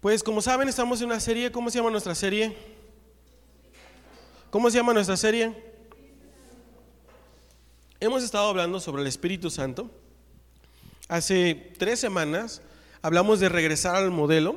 Pues 0.00 0.22
como 0.22 0.40
saben, 0.40 0.68
estamos 0.68 1.00
en 1.00 1.06
una 1.06 1.18
serie, 1.18 1.50
¿cómo 1.50 1.70
se 1.70 1.78
llama 1.78 1.90
nuestra 1.90 2.14
serie? 2.14 2.56
¿Cómo 4.48 4.70
se 4.70 4.76
llama 4.76 4.94
nuestra 4.94 5.16
serie? 5.16 5.52
Hemos 7.98 8.22
estado 8.22 8.48
hablando 8.48 8.78
sobre 8.78 9.02
el 9.02 9.08
Espíritu 9.08 9.50
Santo. 9.50 9.90
Hace 11.08 11.72
tres 11.78 11.98
semanas 11.98 12.62
hablamos 13.02 13.40
de 13.40 13.48
regresar 13.48 13.96
al 13.96 14.12
modelo. 14.12 14.54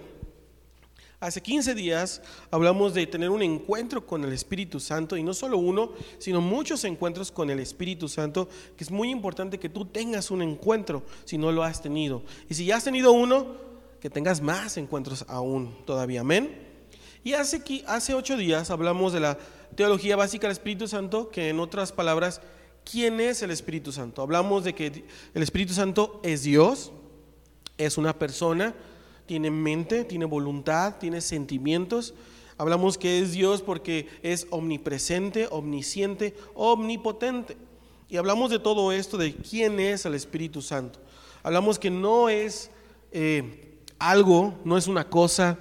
Hace 1.20 1.42
15 1.42 1.74
días 1.74 2.22
hablamos 2.52 2.94
de 2.94 3.08
tener 3.08 3.32
un 3.32 3.42
encuentro 3.42 4.06
con 4.06 4.24
el 4.24 4.34
Espíritu 4.34 4.80
Santo 4.80 5.18
y 5.18 5.24
no 5.24 5.34
solo 5.34 5.58
uno, 5.58 5.94
sino 6.20 6.40
muchos 6.40 6.84
encuentros 6.84 7.32
con 7.32 7.50
el 7.50 7.60
Espíritu 7.60 8.08
Santo, 8.08 8.48
que 8.78 8.84
es 8.84 8.92
muy 8.92 9.10
importante 9.10 9.58
que 9.58 9.70
tú 9.70 9.86
tengas 9.86 10.30
un 10.30 10.44
encuentro 10.44 11.02
si 11.26 11.40
no 11.40 11.52
lo 11.52 11.64
has 11.64 11.82
tenido. 11.82 12.22
Y 12.48 12.54
si 12.54 12.66
ya 12.66 12.76
has 12.76 12.84
tenido 12.84 13.12
uno, 13.12 13.71
que 14.02 14.10
tengas 14.10 14.42
más 14.42 14.78
encuentros 14.78 15.24
aún 15.28 15.78
todavía. 15.86 16.22
Amén. 16.22 16.58
Y 17.24 17.34
hace, 17.34 17.62
hace 17.86 18.16
ocho 18.16 18.36
días 18.36 18.72
hablamos 18.72 19.14
de 19.14 19.20
la 19.20 19.38
teología 19.76 20.16
básica 20.16 20.48
del 20.48 20.54
Espíritu 20.54 20.88
Santo, 20.88 21.30
que 21.30 21.50
en 21.50 21.60
otras 21.60 21.92
palabras, 21.92 22.42
¿quién 22.84 23.20
es 23.20 23.44
el 23.44 23.52
Espíritu 23.52 23.92
Santo? 23.92 24.24
Hablamos 24.24 24.64
de 24.64 24.74
que 24.74 25.06
el 25.36 25.44
Espíritu 25.44 25.74
Santo 25.76 26.20
es 26.24 26.42
Dios, 26.42 26.92
es 27.78 28.00
una 28.00 28.18
persona, 28.18 28.74
tiene 29.28 29.52
mente, 29.52 30.04
tiene 30.04 30.26
voluntad, 30.26 30.96
tiene 30.98 31.22
sentimientos. 31.22 32.16
Hablamos 32.58 32.98
que 32.98 33.20
es 33.20 33.32
Dios 33.34 33.62
porque 33.62 34.10
es 34.24 34.48
omnipresente, 34.50 35.48
omnisciente, 35.52 36.36
omnipotente. 36.56 37.56
Y 38.10 38.18
hablamos 38.18 38.50
de 38.50 38.58
todo 38.58 38.92
esto, 38.92 39.18
de 39.18 39.36
quién 39.36 39.80
es 39.80 40.06
el 40.06 40.16
Espíritu 40.16 40.64
Santo. 40.64 41.00
Hablamos 41.44 41.78
que 41.78 41.92
no 41.92 42.30
es 42.30 42.72
eh, 43.12 43.71
algo, 44.02 44.60
no 44.66 44.78
es 44.78 44.88
una 44.88 45.08
cosa 45.08 45.60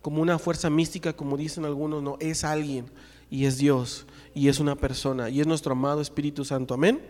como 0.00 0.22
una 0.22 0.38
fuerza 0.38 0.70
mística, 0.70 1.12
como 1.12 1.36
dicen 1.36 1.64
algunos, 1.64 2.02
no, 2.02 2.16
es 2.18 2.44
alguien 2.44 2.90
y 3.30 3.44
es 3.44 3.58
Dios 3.58 4.06
y 4.34 4.48
es 4.48 4.58
una 4.58 4.74
persona 4.74 5.28
y 5.28 5.40
es 5.40 5.46
nuestro 5.46 5.72
amado 5.72 6.00
Espíritu 6.00 6.44
Santo. 6.44 6.74
Amén. 6.74 7.00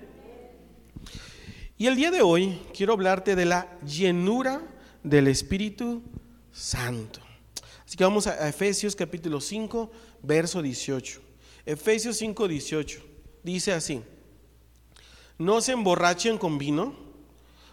Y 1.78 1.86
el 1.86 1.96
día 1.96 2.10
de 2.10 2.22
hoy 2.22 2.60
quiero 2.76 2.92
hablarte 2.92 3.36
de 3.36 3.44
la 3.44 3.78
llenura 3.80 4.62
del 5.02 5.28
Espíritu 5.28 6.02
Santo. 6.52 7.20
Así 7.86 7.96
que 7.96 8.04
vamos 8.04 8.26
a 8.26 8.48
Efesios 8.48 8.96
capítulo 8.96 9.40
5, 9.40 9.90
verso 10.22 10.60
18. 10.60 11.20
Efesios 11.66 12.16
5, 12.16 12.48
18. 12.48 13.00
Dice 13.42 13.72
así, 13.72 14.02
no 15.38 15.60
se 15.60 15.72
emborrachen 15.72 16.38
con 16.38 16.58
vino, 16.58 16.94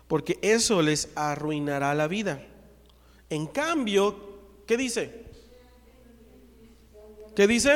porque 0.08 0.38
eso 0.42 0.81
les 0.81 1.09
arruinará 1.16 1.95
la 1.95 2.08
vida 2.08 2.45
en 3.32 3.48
cambio, 3.48 4.14
¿qué 4.68 4.76
dice? 4.76 5.24
¿Qué 7.34 7.48
dice? 7.48 7.72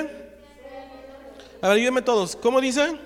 A 1.62 1.70
ver, 1.70 1.78
ayúdenme 1.78 2.02
todos. 2.02 2.36
¿Cómo 2.36 2.60
dice? 2.60 3.00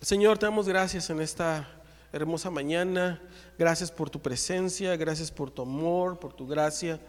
Señor, 0.00 0.38
te 0.38 0.46
damos 0.46 0.68
gracias 0.68 1.10
en 1.10 1.20
esta 1.20 1.68
hermosa 2.12 2.48
mañana. 2.48 3.20
Gracias 3.58 3.90
por 3.90 4.08
tu 4.08 4.22
presencia, 4.22 4.96
gracias 4.96 5.32
por 5.32 5.50
tu 5.50 5.62
amor, 5.62 6.20
por 6.20 6.32
tu 6.32 6.46
gracia. 6.46 7.00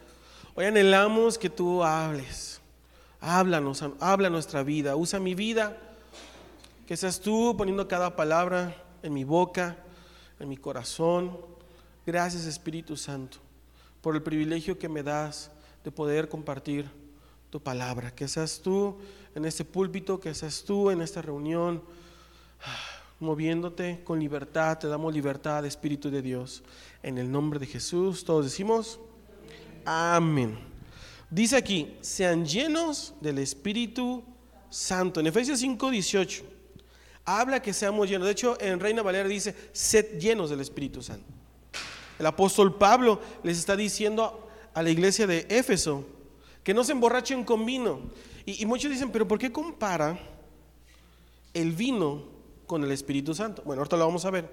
Hoy 0.56 0.66
anhelamos 0.66 1.38
que 1.38 1.52
tú 1.52 1.84
hables. 1.84 2.60
Háblanos, 3.22 3.84
habla 4.00 4.32
nuestra 4.32 4.64
vida. 4.64 4.96
Usa 4.96 5.20
mi 5.20 5.36
vida. 5.36 5.78
Que 6.88 6.98
seas 6.98 7.20
tú 7.20 7.56
poniendo 7.56 7.88
cada 7.88 8.16
palabra 8.16 8.76
en 9.04 9.14
mi 9.14 9.26
boca, 9.26 9.78
en 10.40 10.50
mi 10.50 10.58
corazón. 10.58 11.59
Gracias 12.06 12.46
Espíritu 12.46 12.96
Santo 12.96 13.38
por 14.02 14.16
el 14.16 14.24
privilegio 14.24 14.78
que 14.78 14.90
me 14.90 15.04
das 15.04 15.52
de 15.84 15.92
poder 15.92 16.30
compartir 16.30 16.90
tu 17.50 17.62
palabra. 17.62 18.14
Que 18.14 18.28
seas 18.28 18.60
tú 18.62 18.98
en 19.36 19.46
este 19.46 19.66
púlpito, 19.66 20.20
que 20.20 20.34
seas 20.34 20.64
tú 20.64 20.90
en 20.92 21.02
esta 21.02 21.22
reunión, 21.22 21.84
moviéndote 23.20 24.02
con 24.04 24.20
libertad. 24.20 24.78
Te 24.78 24.88
damos 24.88 25.14
libertad, 25.14 25.66
Espíritu 25.66 26.10
de 26.10 26.22
Dios. 26.22 26.64
En 27.04 27.18
el 27.18 27.32
nombre 27.32 27.60
de 27.60 27.66
Jesús, 27.66 28.24
todos 28.24 28.46
decimos, 28.46 29.00
amén. 29.86 30.58
Dice 31.30 31.58
aquí, 31.58 31.96
sean 32.02 32.46
llenos 32.46 33.14
del 33.22 33.40
Espíritu 33.40 34.24
Santo. 34.70 35.20
En 35.20 35.28
Efesios 35.28 35.60
5, 35.60 35.92
18, 35.92 36.44
habla 37.26 37.62
que 37.62 37.74
seamos 37.74 38.10
llenos. 38.10 38.26
De 38.26 38.32
hecho, 38.32 38.60
en 38.60 38.80
Reina 38.80 39.04
Valera 39.04 39.28
dice, 39.28 39.56
sed 39.72 40.18
llenos 40.18 40.50
del 40.50 40.62
Espíritu 40.62 41.02
Santo. 41.04 41.39
El 42.20 42.26
apóstol 42.26 42.76
Pablo 42.76 43.20
les 43.44 43.58
está 43.58 43.78
diciendo 43.78 44.48
a 44.74 44.84
la 44.84 44.90
iglesia 44.90 45.26
de 45.26 45.48
Éfeso 45.50 46.06
que 46.64 46.74
no 46.74 46.84
se 46.84 46.92
emborrachen 46.92 47.46
con 47.46 47.66
vino. 47.66 48.02
Y, 48.46 48.66
muchos 48.66 48.92
dicen, 48.92 49.12
pero 49.12 49.28
¿por 49.28 49.40
qué 49.40 49.52
compara 49.52 50.20
el 51.54 51.72
vino 51.72 52.24
con 52.68 52.84
el 52.84 52.92
Espíritu 52.92 53.34
Santo? 53.34 53.62
Bueno, 53.66 53.82
ahorita 53.82 53.98
lo 53.98 54.06
vamos 54.06 54.26
a 54.26 54.32
ver. 54.32 54.50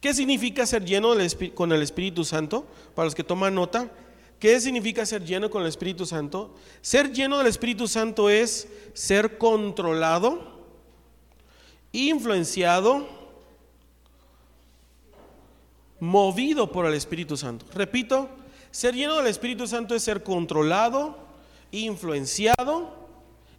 ¿Qué 0.00 0.12
significa 0.14 0.66
ser 0.66 0.84
lleno 0.84 1.14
con 1.54 1.72
el 1.72 1.82
Espíritu 1.82 2.24
Santo? 2.24 2.66
Para 2.94 3.04
los 3.04 3.14
que 3.14 3.22
toman 3.22 3.54
nota, 3.54 3.90
¿qué 4.38 4.58
significa 4.60 5.04
ser 5.06 5.24
lleno 5.24 5.50
con 5.50 5.62
el 5.62 5.68
Espíritu 5.68 6.06
Santo? 6.06 6.54
Ser 6.80 7.12
lleno 7.12 7.38
del 7.38 7.46
Espíritu 7.46 7.86
Santo 7.86 8.30
es 8.30 8.66
ser 8.94 9.36
controlado, 9.38 10.64
influenciado, 11.92 13.19
movido 16.00 16.72
por 16.72 16.86
el 16.86 16.94
Espíritu 16.94 17.36
Santo. 17.36 17.66
Repito, 17.74 18.28
ser 18.70 18.94
lleno 18.94 19.16
del 19.16 19.26
Espíritu 19.26 19.66
Santo 19.66 19.94
es 19.94 20.02
ser 20.02 20.22
controlado, 20.22 21.18
influenciado 21.70 23.08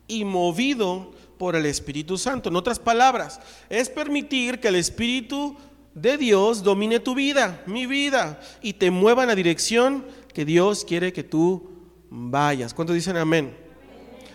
y 0.07 0.25
movido 0.25 1.11
por 1.37 1.55
el 1.55 1.65
Espíritu 1.65 2.17
Santo. 2.17 2.49
En 2.49 2.55
otras 2.55 2.79
palabras, 2.79 3.39
es 3.69 3.89
permitir 3.89 4.59
que 4.59 4.67
el 4.67 4.75
Espíritu 4.75 5.55
de 5.93 6.17
Dios 6.17 6.63
domine 6.63 6.99
tu 6.99 7.15
vida, 7.15 7.63
mi 7.65 7.85
vida, 7.85 8.39
y 8.61 8.73
te 8.73 8.91
mueva 8.91 9.23
en 9.23 9.29
la 9.29 9.35
dirección 9.35 10.05
que 10.33 10.45
Dios 10.45 10.85
quiere 10.85 11.13
que 11.13 11.23
tú 11.23 11.69
vayas. 12.09 12.73
¿Cuántos 12.73 12.95
dicen 12.95 13.17
amén? 13.17 13.55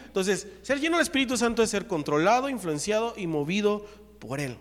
Entonces, 0.06 0.46
ser 0.62 0.80
lleno 0.80 0.96
del 0.96 1.02
Espíritu 1.02 1.36
Santo 1.36 1.62
es 1.62 1.70
ser 1.70 1.86
controlado, 1.86 2.48
influenciado 2.48 3.14
y 3.16 3.26
movido 3.26 3.84
por 4.18 4.40
Él. 4.40 4.56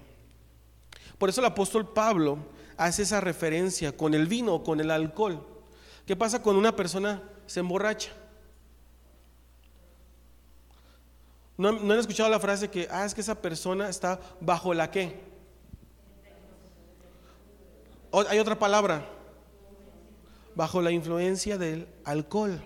Por 1.17 1.29
eso 1.29 1.39
el 1.41 1.47
apóstol 1.47 1.93
Pablo 1.93 2.39
hace 2.77 3.03
esa 3.03 3.21
referencia 3.21 3.95
con 3.95 4.13
el 4.13 4.27
vino 4.27 4.55
o 4.55 4.63
con 4.63 4.79
el 4.79 4.91
alcohol. 4.91 5.45
¿Qué 6.05 6.15
pasa 6.15 6.41
cuando 6.41 6.59
una 6.59 6.75
persona 6.75 7.23
se 7.45 7.59
emborracha? 7.59 8.11
¿No, 11.57 11.69
han 11.69 11.91
escuchado 11.91 12.29
la 12.29 12.39
frase 12.39 12.69
que, 12.69 12.87
ah, 12.91 13.05
es 13.05 13.13
que 13.13 13.21
esa 13.21 13.35
persona 13.35 13.89
está 13.89 14.19
bajo 14.41 14.73
la 14.73 14.91
qué? 14.91 15.35
hay 18.29 18.39
otra 18.39 18.57
palabra, 18.57 19.05
bajo 20.55 20.81
la 20.81 20.91
influencia 20.91 21.57
del 21.57 21.85
alcohol. 22.05 22.61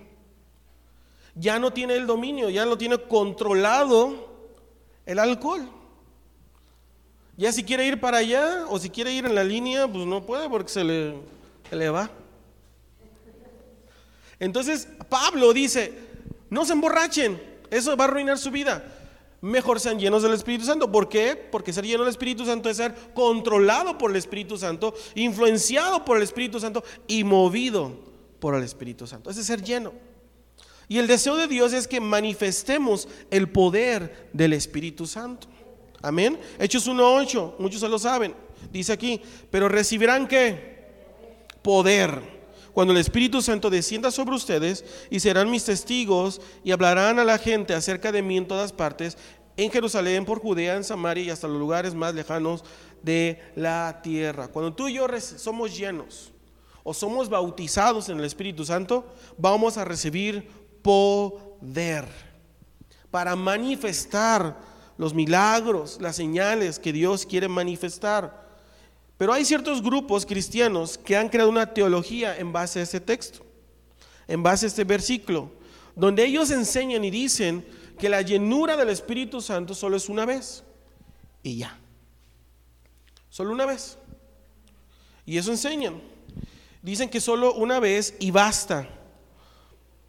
Ya 1.34 1.58
no 1.58 1.72
tiene 1.72 1.96
el 1.96 2.06
dominio, 2.06 2.52
ya 2.52 2.66
lo 2.66 2.78
tiene 2.78 3.00
controlado 3.00 4.30
el 5.08 5.18
alcohol. 5.18 5.68
Ya 7.40 7.54
si 7.54 7.64
quiere 7.64 7.88
ir 7.88 8.02
para 8.02 8.18
allá 8.18 8.66
o 8.68 8.78
si 8.80 8.90
quiere 8.90 9.14
ir 9.14 9.26
en 9.26 9.34
la 9.34 9.46
línea, 9.46 9.88
pues 9.88 10.06
no 10.06 10.26
puede 10.26 10.50
porque 10.50 10.70
se 10.70 10.84
le, 10.84 11.16
le 11.72 11.90
va. 11.90 12.12
Entonces 14.42 14.90
Pablo 15.08 15.54
dice, 15.54 15.94
no 16.50 16.66
se 16.66 16.74
emborrachen, 16.74 17.42
eso 17.72 17.96
va 17.96 18.04
a 18.04 18.08
arruinar 18.10 18.38
su 18.38 18.52
vida. 18.52 18.84
Mejor 19.40 19.80
sean 19.80 19.98
llenos 19.98 20.22
del 20.22 20.34
Espíritu 20.34 20.66
Santo. 20.66 20.92
¿Por 20.92 21.08
qué? 21.08 21.34
Porque 21.50 21.72
ser 21.72 21.86
lleno 21.86 22.04
del 22.04 22.10
Espíritu 22.10 22.46
Santo 22.46 22.70
es 22.70 22.76
ser 22.76 22.94
controlado 23.14 23.98
por 23.98 24.12
el 24.12 24.18
Espíritu 24.18 24.58
Santo, 24.58 24.94
influenciado 25.16 26.04
por 26.04 26.18
el 26.18 26.24
Espíritu 26.24 26.60
Santo 26.60 26.84
y 27.08 27.24
movido 27.24 27.94
por 28.42 28.54
el 28.54 28.64
Espíritu 28.64 29.08
Santo. 29.08 29.30
Ese 29.30 29.40
es 29.40 29.48
ser 29.48 29.64
lleno. 29.64 29.94
Y 30.90 30.98
el 30.98 31.08
deseo 31.08 31.38
de 31.38 31.48
Dios 31.48 31.72
es 31.72 31.88
que 31.88 32.02
manifestemos 32.02 33.08
el 33.32 33.48
poder 33.48 34.30
del 34.34 34.52
Espíritu 34.52 35.08
Santo. 35.08 35.48
Amén. 36.02 36.40
Hechos 36.58 36.88
1.8, 36.88 37.56
muchos 37.60 37.82
se 37.82 37.90
lo 37.90 38.00
saben. 38.00 38.34
Dice 38.72 38.94
aquí, 38.94 39.22
pero 39.50 39.68
recibirán 39.68 40.28
qué? 40.28 40.88
Poder. 41.62 42.40
Cuando 42.74 42.94
el 42.94 43.00
Espíritu 43.00 43.42
Santo 43.42 43.70
descienda 43.70 44.12
sobre 44.12 44.36
ustedes 44.36 44.86
y 45.10 45.20
serán 45.20 45.50
mis 45.50 45.66
testigos 45.66 46.40
y 46.64 46.72
hablarán 46.72 47.20
a 47.20 47.26
la 47.26 47.38
gente 47.38 47.74
acerca 47.74 48.12
de 48.12 48.22
mí 48.22 48.38
en 48.38 48.48
todas 48.48 48.72
partes, 48.72 49.18
en 49.58 49.72
Jerusalén, 49.72 50.24
por 50.24 50.40
Judea, 50.40 50.78
en 50.78 50.86
Samaria 50.86 51.26
y 51.26 51.30
hasta 51.30 51.48
los 51.48 51.60
lugares 51.60 51.94
más 51.94 52.14
lejanos 52.14 52.64
de 53.02 53.42
la 53.56 54.00
tierra. 54.02 54.48
Cuando 54.48 54.74
tú 54.74 54.88
y 54.88 54.94
yo 54.94 55.08
somos 55.20 55.78
llenos 55.78 56.32
o 56.84 56.94
somos 56.94 57.28
bautizados 57.28 58.08
en 58.08 58.20
el 58.20 58.26
Espíritu 58.26 58.64
Santo, 58.64 59.06
vamos 59.38 59.78
a 59.78 59.84
recibir 59.84 60.50
poder 60.82 62.08
para 63.12 63.36
manifestar 63.36 64.69
los 65.00 65.14
milagros, 65.14 65.98
las 66.02 66.18
señales 66.18 66.78
que 66.78 66.92
Dios 66.92 67.26
quiere 67.26 67.48
manifestar. 67.48 68.50
Pero 69.18 69.32
hay 69.32 69.46
ciertos 69.46 69.82
grupos 69.82 70.26
cristianos 70.26 70.98
que 70.98 71.16
han 71.16 71.30
creado 71.30 71.50
una 71.50 71.74
teología 71.74 72.38
en 72.38 72.52
base 72.52 72.82
a 72.82 72.84
este 72.84 73.00
texto, 73.00 73.40
en 74.28 74.44
base 74.44 74.66
a 74.66 74.68
este 74.68 74.84
versículo, 74.84 75.52
donde 75.96 76.26
ellos 76.26 76.52
enseñan 76.52 77.06
y 77.06 77.12
dicen 77.12 77.66
que 77.98 78.10
la 78.10 78.22
llenura 78.22 78.76
del 78.76 78.90
Espíritu 78.90 79.40
Santo 79.40 79.74
solo 79.74 79.96
es 79.96 80.10
una 80.10 80.26
vez 80.26 80.66
y 81.44 81.60
ya. 81.60 81.80
Solo 83.30 83.54
una 83.54 83.66
vez. 83.66 83.98
Y 85.26 85.38
eso 85.38 85.52
enseñan. 85.52 86.02
Dicen 86.82 87.08
que 87.08 87.22
solo 87.22 87.54
una 87.54 87.80
vez 87.80 88.16
y 88.20 88.32
basta. 88.32 88.90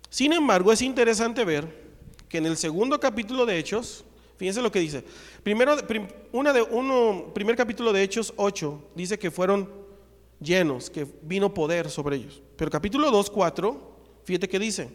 Sin 0.08 0.32
embargo, 0.32 0.72
es 0.72 0.82
interesante 0.82 1.44
ver 1.44 1.93
que 2.28 2.38
en 2.38 2.46
el 2.46 2.56
segundo 2.56 2.98
capítulo 2.98 3.46
de 3.46 3.56
Hechos, 3.56 4.04
fíjense 4.40 4.62
lo 4.62 4.72
que 4.72 4.81
dice. 4.81 5.04
Primero, 5.42 5.76
una 6.32 6.54
de, 6.54 6.62
uno, 6.62 7.26
primer 7.34 7.56
capítulo 7.56 7.92
de 7.92 8.02
Hechos 8.02 8.32
8 8.38 8.92
dice 8.94 9.19
que 9.19 9.31
fueron 9.31 9.70
llenos, 10.40 10.88
que 10.88 11.06
vino 11.20 11.52
poder 11.52 11.90
sobre 11.90 12.16
ellos. 12.16 12.40
Pero 12.56 12.70
capítulo 12.70 13.10
2, 13.10 13.28
4, 13.28 13.96
fíjate 14.25 14.48
que 14.48 14.58
dice. 14.58 14.88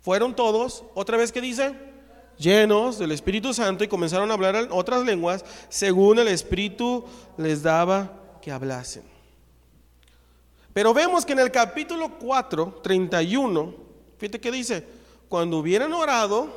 Fueron 0.00 0.34
todos, 0.34 0.84
otra 0.94 1.18
vez 1.18 1.32
que 1.32 1.42
dice, 1.42 1.74
llenos 2.38 2.98
del 2.98 3.12
Espíritu 3.12 3.52
Santo 3.52 3.84
y 3.84 3.88
comenzaron 3.88 4.30
a 4.30 4.34
hablar 4.34 4.68
otras 4.70 5.04
lenguas 5.04 5.44
según 5.68 6.18
el 6.18 6.28
Espíritu 6.28 7.04
les 7.36 7.62
daba 7.62 8.38
que 8.40 8.52
hablasen. 8.52 9.02
Pero 10.72 10.94
vemos 10.94 11.26
que 11.26 11.34
en 11.34 11.40
el 11.40 11.50
capítulo 11.50 12.18
4, 12.18 12.80
31, 12.82 13.74
fíjate 14.16 14.40
que 14.40 14.50
dice, 14.50 14.82
cuando 15.28 15.58
hubieran 15.58 15.92
orado, 15.92 16.48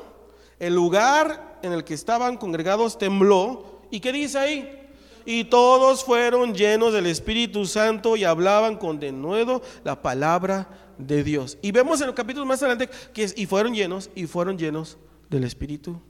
el 0.58 0.74
lugar 0.74 1.49
en 1.62 1.72
el 1.72 1.84
que 1.84 1.94
estaban 1.94 2.36
congregados 2.36 2.98
tembló. 2.98 3.80
¿Y 3.90 4.00
qué 4.00 4.12
dice 4.12 4.38
ahí? 4.38 4.88
Y 5.24 5.44
todos 5.44 6.04
fueron 6.04 6.54
llenos 6.54 6.92
del 6.92 7.06
Espíritu 7.06 7.66
Santo 7.66 8.16
y 8.16 8.24
hablaban 8.24 8.76
con 8.76 8.98
denuedo 8.98 9.62
la 9.84 10.00
palabra 10.02 10.68
de 10.98 11.22
Dios. 11.22 11.58
Y 11.62 11.72
vemos 11.72 12.00
en 12.00 12.06
los 12.06 12.16
capítulos 12.16 12.46
más 12.46 12.62
adelante 12.62 12.88
que 13.12 13.32
y 13.36 13.46
fueron 13.46 13.74
llenos 13.74 14.10
y 14.14 14.26
fueron 14.26 14.58
llenos 14.58 14.98
del 15.28 15.44
Espíritu 15.44 16.00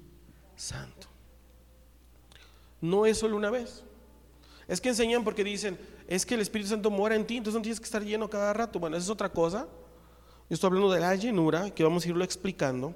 Santo. 0.56 1.08
No 2.80 3.06
es 3.06 3.18
solo 3.18 3.36
una 3.36 3.50
vez. 3.50 3.84
Es 4.68 4.80
que 4.80 4.88
enseñan 4.88 5.24
porque 5.24 5.42
dicen, 5.42 5.78
es 6.06 6.24
que 6.24 6.34
el 6.34 6.40
Espíritu 6.40 6.70
Santo 6.70 6.90
mora 6.90 7.14
en 7.14 7.26
ti, 7.26 7.36
entonces 7.36 7.58
no 7.58 7.62
tienes 7.62 7.80
que 7.80 7.84
estar 7.84 8.04
lleno 8.04 8.30
cada 8.30 8.52
rato. 8.52 8.78
Bueno, 8.78 8.96
esa 8.96 9.04
es 9.04 9.10
otra 9.10 9.30
cosa. 9.30 9.66
Yo 10.48 10.54
estoy 10.54 10.68
hablando 10.68 10.90
de 10.90 11.00
la 11.00 11.14
llenura, 11.14 11.70
que 11.70 11.84
vamos 11.84 12.04
a 12.04 12.08
irlo 12.08 12.24
explicando. 12.24 12.94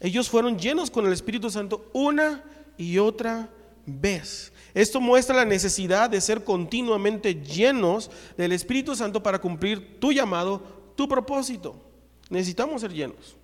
Ellos 0.00 0.28
fueron 0.28 0.58
llenos 0.58 0.90
con 0.90 1.06
el 1.06 1.12
Espíritu 1.12 1.50
Santo 1.50 1.90
una 1.92 2.44
y 2.76 2.98
otra 2.98 3.50
vez. 3.84 4.52
Esto 4.74 5.00
muestra 5.00 5.34
la 5.34 5.44
necesidad 5.44 6.08
de 6.08 6.20
ser 6.20 6.44
continuamente 6.44 7.34
llenos 7.34 8.10
del 8.36 8.52
Espíritu 8.52 8.94
Santo 8.94 9.22
para 9.22 9.40
cumplir 9.40 9.98
tu 9.98 10.12
llamado, 10.12 10.62
tu 10.94 11.08
propósito. 11.08 11.76
Necesitamos 12.30 12.82
ser 12.82 12.92
llenos. 12.92 13.36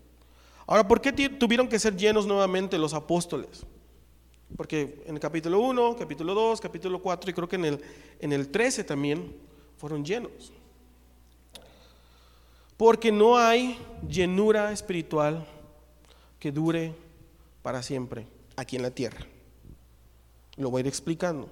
Ahora, 0.67 0.87
¿por 0.87 1.01
qué 1.01 1.13
tuvieron 1.13 1.69
que 1.69 1.79
ser 1.79 1.97
llenos 1.97 2.27
nuevamente 2.27 2.79
los 2.79 2.95
apóstoles? 2.95 3.67
Porque 4.57 5.03
en 5.07 5.15
el 5.15 5.21
capítulo 5.21 5.59
1, 5.61 5.97
capítulo 5.97 6.35
2, 6.35 6.61
capítulo 6.61 7.03
4 7.03 7.31
y 7.31 7.35
creo 7.35 7.49
que 7.49 7.57
en 7.57 7.65
el, 7.65 7.81
en 8.21 8.33
el 8.33 8.49
13 8.49 8.85
también 8.85 9.35
fueron 9.77 10.05
llenos. 10.05 10.53
Porque 12.77 13.11
no 13.11 13.37
hay 13.37 13.79
llenura 14.09 14.73
espiritual 14.73 15.47
que 16.45 16.53
dure 16.53 16.95
para 17.63 17.83
siempre 17.83 18.27
aquí 18.55 18.77
en 18.77 18.83
la 18.83 18.91
tierra. 18.91 19.27
Lo 20.59 20.69
voy 20.69 20.81
a 20.81 20.83
ir 20.83 20.87
explicando. 20.89 21.49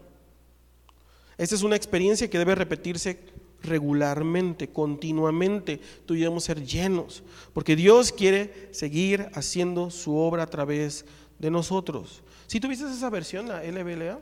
Esta 1.38 1.54
es 1.54 1.62
una 1.62 1.76
experiencia 1.76 2.28
que 2.28 2.36
debe 2.36 2.54
repetirse 2.54 3.18
regularmente, 3.62 4.68
continuamente. 4.68 5.80
Tú 6.04 6.12
debemos 6.12 6.44
ser 6.44 6.62
llenos, 6.62 7.22
porque 7.54 7.74
Dios 7.74 8.12
quiere 8.12 8.68
seguir 8.72 9.30
haciendo 9.32 9.90
su 9.90 10.14
obra 10.14 10.42
a 10.42 10.46
través 10.46 11.06
de 11.38 11.50
nosotros. 11.50 12.22
Si 12.46 12.60
tuviste 12.60 12.84
esa 12.84 13.08
versión, 13.08 13.48
la 13.48 13.64
LBLA, 13.64 14.20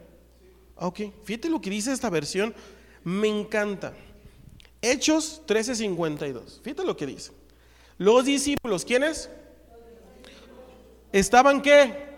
ah, 0.76 0.86
ok, 0.86 1.00
fíjate 1.24 1.48
lo 1.48 1.60
que 1.60 1.70
dice 1.70 1.90
esta 1.90 2.10
versión, 2.10 2.54
me 3.02 3.26
encanta. 3.26 3.92
Hechos 4.80 5.42
13:52. 5.48 6.60
Fíjate 6.62 6.84
lo 6.84 6.96
que 6.96 7.06
dice. 7.06 7.32
Los 7.98 8.24
discípulos, 8.24 8.84
¿quiénes? 8.84 9.28
¿Estaban 11.12 11.60
qué? 11.60 12.10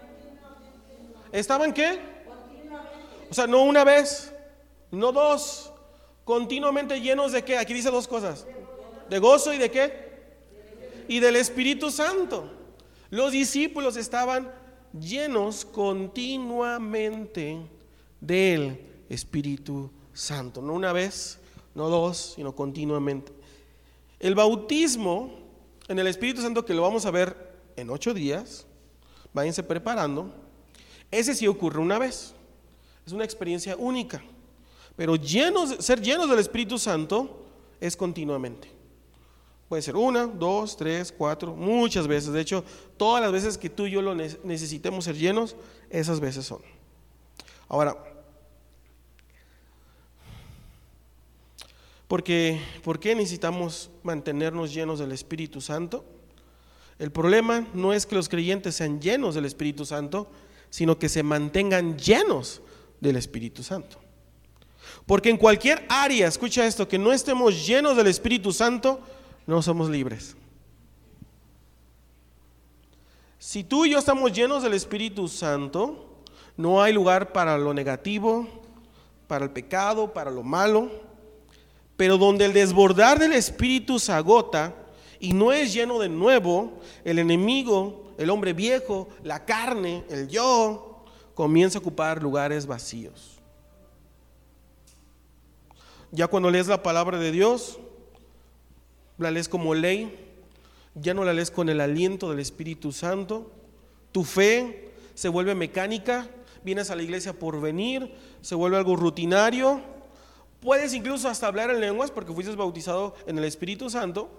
¿Estaban 1.33 1.73
qué? 1.73 1.99
O 3.31 3.35
sea, 3.35 3.47
no 3.47 3.63
una 3.63 3.85
vez, 3.85 4.33
no 4.91 5.13
dos, 5.13 5.73
continuamente 6.25 7.01
llenos 7.01 7.33
de 7.33 7.43
qué? 7.43 7.57
Aquí 7.57 7.73
dice 7.73 7.91
dos 7.91 8.07
cosas. 8.07 8.47
De 9.09 9.19
gozo 9.19 9.55
y 9.55 9.59
de 9.59 9.71
qué? 9.71 10.13
Y 11.09 11.21
del 11.21 11.37
Espíritu 11.37 11.91
Santo. 11.91 12.51
Los 13.09 13.33
discípulos 13.33 13.97
estaban 13.97 14.53
llenos 14.99 15.65
continuamente 15.65 17.59
del 18.21 18.79
Espíritu 19.09 19.91
Santo. 20.13 20.61
No 20.61 20.75
una 20.75 20.93
vez, 20.93 21.39
no 21.75 21.89
dos, 21.89 22.35
sino 22.37 22.55
continuamente. 22.55 23.33
El 24.21 24.35
bautismo 24.35 25.41
en 25.89 25.99
el 25.99 26.07
Espíritu 26.07 26.43
Santo, 26.43 26.65
que 26.65 26.75
lo 26.75 26.83
vamos 26.83 27.07
a 27.07 27.11
ver 27.11 27.53
en 27.77 27.91
ocho 27.91 28.15
días, 28.15 28.67
váyanse 29.33 29.63
preparando, 29.63 30.33
ese 31.11 31.35
sí 31.35 31.47
ocurre 31.47 31.81
una 31.81 31.99
vez. 31.99 32.35
Es 33.07 33.13
una 33.13 33.25
experiencia 33.25 33.77
única. 33.77 34.23
Pero 34.97 35.17
llenos, 35.17 35.77
ser 35.85 36.01
llenos 36.01 36.29
del 36.29 36.39
Espíritu 36.39 36.79
Santo 36.79 37.45
es 37.81 37.97
continuamente. 37.97 38.71
Puede 39.69 39.83
ser 39.83 39.97
una, 39.97 40.27
dos, 40.27 40.77
tres, 40.77 41.13
cuatro, 41.17 41.55
muchas 41.55 42.07
veces. 42.07 42.33
De 42.33 42.41
hecho, 42.41 42.63
todas 42.97 43.23
las 43.23 43.33
veces 43.33 43.57
que 43.57 43.71
tú 43.71 43.87
y 43.87 43.93
yo 43.93 44.03
lo 44.03 44.15
necesitemos 44.15 45.05
ser 45.05 45.17
llenos, 45.17 45.57
esas 45.91 46.21
veces 46.21 46.45
son. 46.45 46.61
Ahora, 47.69 47.97
Porque, 52.13 52.61
¿Por 52.85 53.01
qué 53.01 53.15
necesitamos 53.15 53.89
mantenernos 54.03 54.75
llenos 54.75 54.99
del 54.99 55.13
Espíritu 55.13 55.63
Santo? 55.63 56.05
El 57.03 57.11
problema 57.11 57.67
no 57.75 57.93
es 57.93 58.07
que 58.07 58.15
los 58.15 58.29
creyentes 58.29 58.77
sean 58.77 59.01
llenos 59.01 59.35
del 59.35 59.45
Espíritu 59.45 59.85
Santo, 59.85 60.31
sino 60.71 61.01
que 61.01 61.09
se 61.09 61.25
mantengan 61.25 61.99
llenos 61.99 62.63
del 63.01 63.17
Espíritu 63.17 63.65
Santo. 63.65 63.99
Porque 65.05 65.29
en 65.29 65.37
cualquier 65.37 65.85
área, 65.89 66.29
escucha 66.29 66.65
esto, 66.65 66.87
que 66.87 67.01
no 67.01 67.13
estemos 67.13 67.67
llenos 67.67 67.97
del 67.97 68.07
Espíritu 68.07 68.53
Santo, 68.53 69.01
no 69.49 69.61
somos 69.63 69.91
libres. 69.91 70.37
Si 73.37 73.65
tú 73.65 73.85
y 73.85 73.91
yo 73.91 73.99
estamos 73.99 74.33
llenos 74.33 74.63
del 74.63 74.75
Espíritu 74.75 75.27
Santo, 75.27 76.21
no 76.57 76.81
hay 76.81 76.93
lugar 76.93 77.33
para 77.33 77.59
lo 77.59 77.75
negativo, 77.75 78.47
para 79.27 79.45
el 79.45 79.51
pecado, 79.51 80.13
para 80.13 80.31
lo 80.31 80.45
malo 80.45 80.89
pero 81.97 82.19
donde 82.19 82.47
el 82.47 82.53
desbordar 82.53 83.21
del 83.21 83.33
Espíritu 83.33 83.99
se 84.01 84.11
agota 84.11 84.75
y 85.23 85.33
no 85.33 85.53
es 85.53 85.73
lleno 85.73 85.99
de 86.01 86.09
nuevo, 86.09 86.81
el 87.05 87.19
enemigo, 87.19 88.13
el 88.19 88.29
hombre 88.29 88.53
viejo, 88.53 89.09
la 89.23 89.45
carne, 89.45 90.05
el 90.11 90.29
yo, 90.29 91.05
comienza 91.35 91.79
a 91.79 91.81
ocupar 91.81 92.23
lugares 92.23 92.67
vacíos. 92.67 93.39
Ya 96.11 96.27
cuando 96.27 96.51
lees 96.51 96.67
la 96.67 96.83
palabra 96.83 97.19
de 97.19 97.31
Dios, 97.31 97.79
la 99.17 99.31
lees 99.31 99.49
como 99.49 99.75
ley, 99.75 100.13
ya 100.95 101.15
no 101.15 101.25
la 101.25 101.33
lees 101.33 101.51
con 101.51 101.69
el 101.69 101.81
aliento 101.81 102.29
del 102.29 102.41
Espíritu 102.41 102.93
Santo, 102.93 103.51
tu 104.11 104.25
fe 104.25 104.91
se 105.15 105.29
vuelve 105.29 105.55
mecánica, 105.55 106.29
vienes 106.65 106.91
a 106.91 106.97
la 106.97 107.05
iglesia 107.05 107.33
por 107.33 107.61
venir, 107.61 108.13
se 108.41 108.57
vuelve 108.57 108.77
algo 108.77 108.97
rutinario 108.97 109.81
Puedes 110.63 110.95
incluso 110.95 111.29
hasta 111.29 111.49
hablar 111.49 111.71
en 111.71 111.81
lenguas 111.81 112.13
porque 112.13 112.33
fuiste 112.33 112.55
bautizado 112.55 113.17
en 113.27 113.37
el 113.37 113.43
Espíritu 113.43 113.91
Santo, 113.91 114.31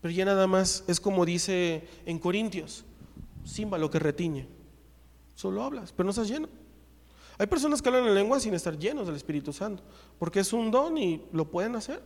pero 0.00 0.12
ya 0.12 0.24
nada 0.24 0.46
más 0.46 0.84
es 0.86 1.00
como 1.00 1.24
dice 1.24 1.88
en 2.06 2.18
Corintios, 2.18 2.84
simba 3.44 3.78
lo 3.78 3.90
que 3.90 3.98
retiñe. 3.98 4.46
Solo 5.34 5.62
hablas, 5.62 5.92
pero 5.92 6.04
no 6.04 6.10
estás 6.10 6.28
lleno. 6.28 6.48
Hay 7.38 7.46
personas 7.46 7.80
que 7.80 7.88
hablan 7.88 8.06
en 8.06 8.14
lenguas 8.14 8.42
sin 8.42 8.54
estar 8.54 8.76
llenos 8.76 9.06
del 9.06 9.16
Espíritu 9.16 9.52
Santo, 9.52 9.82
porque 10.18 10.40
es 10.40 10.52
un 10.52 10.70
don 10.70 10.98
y 10.98 11.22
lo 11.32 11.48
pueden 11.48 11.76
hacer. 11.76 12.02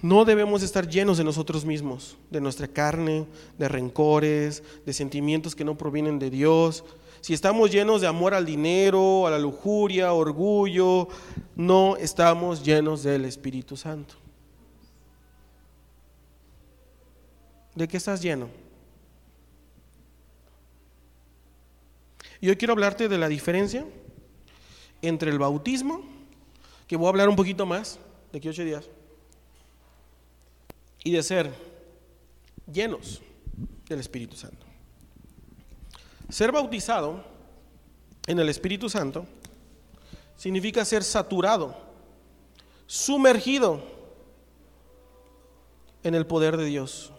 No 0.00 0.24
debemos 0.24 0.62
estar 0.62 0.88
llenos 0.88 1.18
de 1.18 1.24
nosotros 1.24 1.64
mismos, 1.64 2.16
de 2.30 2.40
nuestra 2.40 2.68
carne, 2.68 3.26
de 3.58 3.68
rencores, 3.68 4.62
de 4.86 4.92
sentimientos 4.92 5.56
que 5.56 5.64
no 5.64 5.76
provienen 5.76 6.20
de 6.20 6.30
Dios, 6.30 6.84
si 7.20 7.34
estamos 7.34 7.70
llenos 7.70 8.00
de 8.00 8.06
amor 8.06 8.34
al 8.34 8.46
dinero, 8.46 9.26
a 9.26 9.30
la 9.30 9.38
lujuria, 9.38 10.12
orgullo, 10.12 11.08
no 11.56 11.96
estamos 11.96 12.64
llenos 12.64 13.02
del 13.02 13.24
Espíritu 13.24 13.76
Santo. 13.76 14.14
¿De 17.74 17.86
qué 17.86 17.96
estás 17.96 18.22
lleno? 18.22 18.48
Y 22.40 22.48
hoy 22.48 22.56
quiero 22.56 22.72
hablarte 22.72 23.08
de 23.08 23.18
la 23.18 23.28
diferencia 23.28 23.84
entre 25.02 25.30
el 25.30 25.38
bautismo, 25.38 26.02
que 26.86 26.96
voy 26.96 27.06
a 27.06 27.10
hablar 27.10 27.28
un 27.28 27.36
poquito 27.36 27.66
más 27.66 27.98
de 28.32 28.38
aquí 28.38 28.48
ocho 28.48 28.64
días, 28.64 28.88
y 31.04 31.12
de 31.12 31.22
ser 31.22 31.52
llenos 32.72 33.20
del 33.88 34.00
Espíritu 34.00 34.36
Santo. 34.36 34.67
Ser 36.28 36.52
bautizado 36.52 37.24
en 38.26 38.38
el 38.38 38.48
Espíritu 38.48 38.90
Santo 38.90 39.26
significa 40.36 40.84
ser 40.84 41.02
saturado, 41.02 41.74
sumergido 42.86 43.82
en 46.02 46.14
el 46.14 46.26
poder 46.26 46.56
de 46.56 46.66
Dios, 46.66 47.12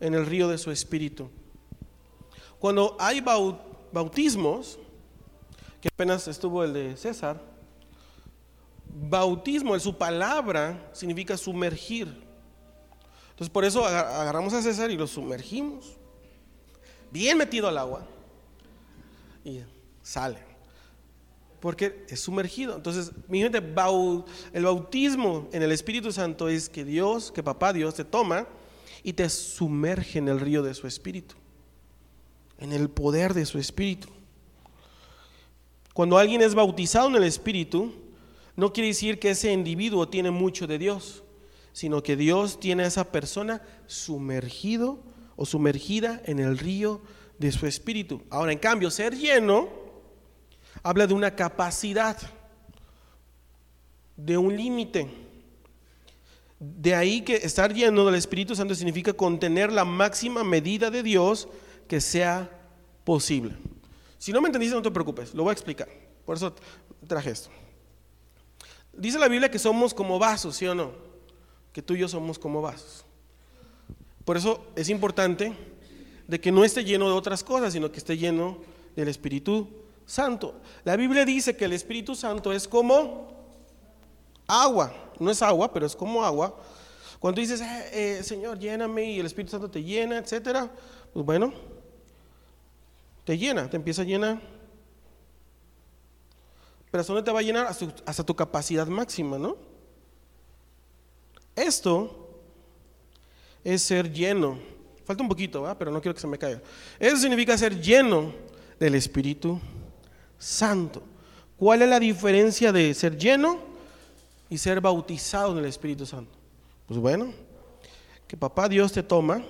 en 0.00 0.14
el 0.14 0.24
río 0.24 0.48
de 0.48 0.58
su 0.58 0.70
Espíritu. 0.70 1.30
Cuando 2.58 2.96
hay 2.98 3.20
bautismos, 3.20 4.78
que 5.80 5.88
apenas 5.88 6.26
estuvo 6.28 6.62
el 6.64 6.72
de 6.72 6.96
César, 6.96 7.40
bautismo 8.86 9.74
en 9.74 9.80
su 9.80 9.96
palabra 9.96 10.90
significa 10.92 11.36
sumergir. 11.36 12.06
Entonces 13.30 13.50
por 13.50 13.64
eso 13.64 13.84
agarramos 13.84 14.52
a 14.54 14.62
César 14.62 14.90
y 14.90 14.96
lo 14.96 15.06
sumergimos, 15.06 15.96
bien 17.10 17.36
metido 17.36 17.68
al 17.68 17.78
agua, 17.78 18.06
y 19.48 19.64
sale. 20.02 20.38
Porque 21.60 22.04
es 22.08 22.20
sumergido. 22.20 22.76
Entonces, 22.76 23.10
mi 23.28 23.40
gente, 23.40 23.58
el 23.58 24.64
bautismo 24.64 25.48
en 25.52 25.62
el 25.62 25.72
Espíritu 25.72 26.12
Santo 26.12 26.48
es 26.48 26.68
que 26.68 26.84
Dios, 26.84 27.32
que 27.32 27.42
papá 27.42 27.72
Dios 27.72 27.94
te 27.94 28.04
toma 28.04 28.46
y 29.02 29.12
te 29.12 29.28
sumerge 29.28 30.18
en 30.18 30.28
el 30.28 30.40
río 30.40 30.62
de 30.62 30.74
su 30.74 30.86
Espíritu, 30.86 31.34
en 32.58 32.72
el 32.72 32.88
poder 32.88 33.34
de 33.34 33.46
su 33.46 33.58
Espíritu. 33.58 34.08
Cuando 35.94 36.16
alguien 36.16 36.42
es 36.42 36.54
bautizado 36.54 37.08
en 37.08 37.16
el 37.16 37.24
Espíritu, 37.24 37.92
no 38.54 38.72
quiere 38.72 38.88
decir 38.88 39.18
que 39.18 39.30
ese 39.30 39.52
individuo 39.52 40.08
tiene 40.08 40.30
mucho 40.30 40.66
de 40.68 40.78
Dios, 40.78 41.24
sino 41.72 42.02
que 42.02 42.16
Dios 42.16 42.60
tiene 42.60 42.84
a 42.84 42.86
esa 42.86 43.10
persona 43.10 43.62
sumergido 43.86 45.00
o 45.34 45.44
sumergida 45.44 46.20
en 46.24 46.38
el 46.38 46.58
río 46.58 47.00
de 47.38 47.52
su 47.52 47.66
Espíritu. 47.66 48.22
Ahora, 48.30 48.52
en 48.52 48.58
cambio, 48.58 48.90
ser 48.90 49.14
lleno 49.16 49.68
habla 50.82 51.06
de 51.06 51.14
una 51.14 51.34
capacidad, 51.34 52.16
de 54.16 54.36
un 54.36 54.56
límite. 54.56 55.08
De 56.58 56.94
ahí 56.94 57.22
que 57.22 57.36
estar 57.36 57.72
lleno 57.72 58.04
del 58.04 58.16
Espíritu 58.16 58.54
Santo 58.54 58.74
significa 58.74 59.12
contener 59.12 59.72
la 59.72 59.84
máxima 59.84 60.42
medida 60.42 60.90
de 60.90 61.02
Dios 61.02 61.48
que 61.86 62.00
sea 62.00 62.50
posible. 63.04 63.54
Si 64.18 64.32
no 64.32 64.40
me 64.40 64.48
entendiste, 64.48 64.74
no 64.74 64.82
te 64.82 64.90
preocupes, 64.90 65.32
lo 65.34 65.44
voy 65.44 65.50
a 65.50 65.52
explicar. 65.52 65.88
Por 66.26 66.36
eso 66.36 66.54
traje 67.06 67.30
esto. 67.30 67.50
Dice 68.92 69.18
la 69.18 69.28
Biblia 69.28 69.50
que 69.50 69.60
somos 69.60 69.94
como 69.94 70.18
vasos, 70.18 70.56
¿sí 70.56 70.66
o 70.66 70.74
no? 70.74 70.90
Que 71.72 71.80
tú 71.80 71.94
y 71.94 72.00
yo 72.00 72.08
somos 72.08 72.38
como 72.38 72.60
vasos. 72.60 73.04
Por 74.24 74.36
eso 74.36 74.66
es 74.74 74.88
importante 74.88 75.54
de 76.28 76.40
que 76.40 76.52
no 76.52 76.62
esté 76.62 76.84
lleno 76.84 77.06
de 77.06 77.14
otras 77.14 77.42
cosas, 77.42 77.72
sino 77.72 77.90
que 77.90 77.98
esté 77.98 78.16
lleno 78.16 78.58
del 78.94 79.08
Espíritu 79.08 79.66
Santo. 80.06 80.54
La 80.84 80.94
Biblia 80.94 81.24
dice 81.24 81.56
que 81.56 81.64
el 81.64 81.72
Espíritu 81.72 82.14
Santo 82.14 82.52
es 82.52 82.68
como 82.68 83.32
agua. 84.46 84.92
No 85.18 85.30
es 85.30 85.42
agua, 85.42 85.72
pero 85.72 85.86
es 85.86 85.96
como 85.96 86.24
agua. 86.24 86.54
Cuando 87.18 87.40
dices, 87.40 87.60
eh, 87.60 88.18
eh, 88.18 88.22
Señor, 88.22 88.58
lléname 88.58 89.10
y 89.10 89.20
el 89.20 89.26
Espíritu 89.26 89.52
Santo 89.52 89.70
te 89.70 89.82
llena, 89.82 90.18
etcétera, 90.18 90.70
pues 91.12 91.26
bueno, 91.26 91.52
te 93.24 93.36
llena, 93.36 93.68
te 93.68 93.76
empieza 93.76 94.02
a 94.02 94.04
llenar. 94.04 94.40
Pero 96.90 97.00
¿hasta 97.00 97.24
te 97.24 97.30
va 97.32 97.40
a 97.40 97.42
llenar? 97.42 97.66
Hasta, 97.66 98.24
tu 98.24 98.34
capacidad 98.34 98.86
máxima, 98.86 99.38
¿no? 99.38 99.56
Esto 101.56 102.40
es 103.64 103.82
ser 103.82 104.12
lleno. 104.12 104.58
Falta 105.08 105.22
un 105.22 105.28
poquito, 105.30 105.62
¿va? 105.62 105.74
pero 105.78 105.90
no 105.90 106.02
quiero 106.02 106.14
que 106.14 106.20
se 106.20 106.26
me 106.26 106.36
caiga. 106.36 106.60
Eso 106.98 107.16
significa 107.16 107.56
ser 107.56 107.80
lleno 107.80 108.30
del 108.78 108.94
Espíritu 108.94 109.58
Santo. 110.38 111.02
¿Cuál 111.56 111.80
es 111.80 111.88
la 111.88 111.98
diferencia 111.98 112.72
de 112.72 112.92
ser 112.92 113.16
lleno 113.16 113.58
y 114.50 114.58
ser 114.58 114.82
bautizado 114.82 115.52
en 115.52 115.60
el 115.60 115.64
Espíritu 115.64 116.04
Santo? 116.04 116.32
Pues 116.86 117.00
bueno, 117.00 117.32
que 118.26 118.36
papá 118.36 118.68
Dios 118.68 118.92
te 118.92 119.02
toma 119.02 119.42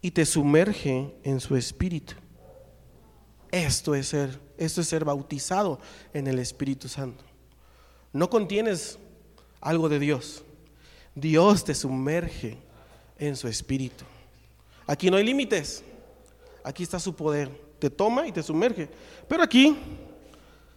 y 0.00 0.12
te 0.12 0.24
sumerge 0.24 1.12
en 1.24 1.40
su 1.40 1.56
Espíritu. 1.56 2.14
Esto 3.50 3.96
es 3.96 4.06
ser, 4.06 4.38
esto 4.56 4.82
es 4.82 4.86
ser 4.86 5.04
bautizado 5.04 5.80
en 6.12 6.28
el 6.28 6.38
Espíritu 6.38 6.86
Santo. 6.86 7.24
No 8.12 8.30
contienes 8.30 9.00
algo 9.60 9.88
de 9.88 9.98
Dios. 9.98 10.44
Dios 11.16 11.64
te 11.64 11.74
sumerge 11.74 12.56
en 13.18 13.34
su 13.34 13.48
espíritu. 13.48 14.04
Aquí 14.88 15.08
no 15.08 15.16
hay 15.16 15.24
límites. 15.24 15.84
Aquí 16.64 16.82
está 16.82 16.98
su 16.98 17.14
poder. 17.14 17.48
Te 17.78 17.88
toma 17.88 18.26
y 18.26 18.32
te 18.32 18.42
sumerge. 18.42 18.88
Pero 19.28 19.44
aquí, 19.44 19.76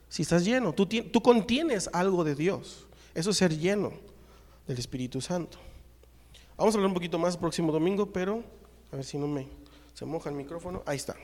si 0.07 0.21
estás 0.21 0.45
lleno, 0.45 0.71
tú, 0.71 0.87
contienes 1.23 1.89
algo 1.91 2.23
de 2.23 2.35
Dios. 2.35 2.85
Eso 3.15 3.31
es 3.31 3.37
ser 3.37 3.57
lleno 3.57 3.91
del 4.67 4.77
Espíritu 4.77 5.19
Santo. 5.19 5.57
Vamos 6.55 6.75
a 6.75 6.77
hablar 6.77 6.89
un 6.89 6.93
poquito 6.93 7.17
más 7.17 7.33
el 7.33 7.39
próximo 7.39 7.71
domingo, 7.71 8.05
pero 8.05 8.43
a 8.91 8.97
ver 8.97 9.05
si 9.05 9.17
no 9.17 9.25
me 9.25 9.47
se 9.95 10.05
moja 10.05 10.29
el 10.29 10.35
micrófono. 10.35 10.83
Ahí 10.85 10.97
está 10.97 11.15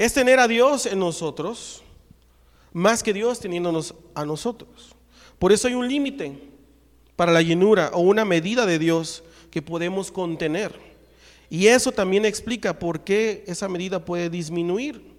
es 0.00 0.14
tener 0.14 0.40
a 0.40 0.48
Dios 0.48 0.86
en 0.86 0.98
nosotros 0.98 1.82
más 2.72 3.02
que 3.02 3.12
Dios 3.12 3.38
teniéndonos 3.38 3.94
a 4.14 4.24
nosotros. 4.24 4.96
Por 5.38 5.52
eso 5.52 5.68
hay 5.68 5.74
un 5.74 5.88
límite 5.88 6.38
para 7.16 7.32
la 7.32 7.42
llenura 7.42 7.90
o 7.92 8.00
una 8.00 8.24
medida 8.24 8.64
de 8.64 8.78
Dios 8.78 9.22
que 9.50 9.60
podemos 9.60 10.10
contener. 10.10 10.89
Y 11.50 11.66
eso 11.66 11.92
también 11.92 12.24
explica 12.24 12.78
por 12.78 13.00
qué 13.00 13.44
esa 13.46 13.68
medida 13.68 14.04
puede 14.04 14.30
disminuir. 14.30 15.10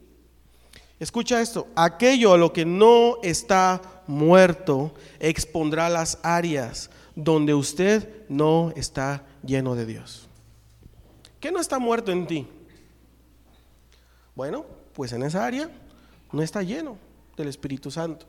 Escucha 1.00 1.41
esto, 1.41 1.67
aquello 1.75 2.33
a 2.33 2.38
lo 2.38 2.53
que 2.53 2.65
no 2.65 3.17
está 3.21 3.81
muerto 4.07 4.93
expondrá 5.19 5.89
las 5.89 6.19
áreas 6.23 6.89
donde 7.15 7.53
usted 7.53 8.25
no 8.29 8.71
está 8.75 9.25
lleno 9.43 9.75
de 9.75 9.85
Dios. 9.85 10.27
¿Qué 11.39 11.51
no 11.51 11.59
está 11.59 11.79
muerto 11.79 12.11
en 12.11 12.27
ti? 12.27 12.47
Bueno, 14.35 14.65
pues 14.93 15.11
en 15.11 15.23
esa 15.23 15.45
área 15.45 15.69
no 16.31 16.41
está 16.41 16.61
lleno 16.61 16.97
del 17.35 17.47
Espíritu 17.47 17.91
Santo. 17.91 18.25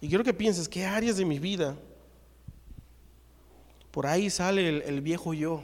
Y 0.00 0.08
quiero 0.08 0.24
que 0.24 0.34
pienses, 0.34 0.68
¿qué 0.68 0.84
áreas 0.84 1.16
de 1.16 1.24
mi 1.24 1.38
vida? 1.38 1.76
Por 3.90 4.06
ahí 4.06 4.30
sale 4.30 4.86
el, 4.86 5.00
viejo 5.00 5.34
yo. 5.34 5.62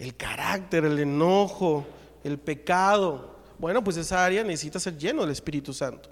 El 0.00 0.16
carácter, 0.16 0.86
el 0.86 0.98
enojo, 0.98 1.86
el 2.24 2.38
pecado. 2.38 3.36
Bueno, 3.58 3.84
pues 3.84 3.98
esa 3.98 4.24
área 4.24 4.42
necesita 4.42 4.80
ser 4.80 4.96
lleno 4.96 5.20
del 5.20 5.30
Espíritu 5.30 5.74
Santo. 5.74 6.08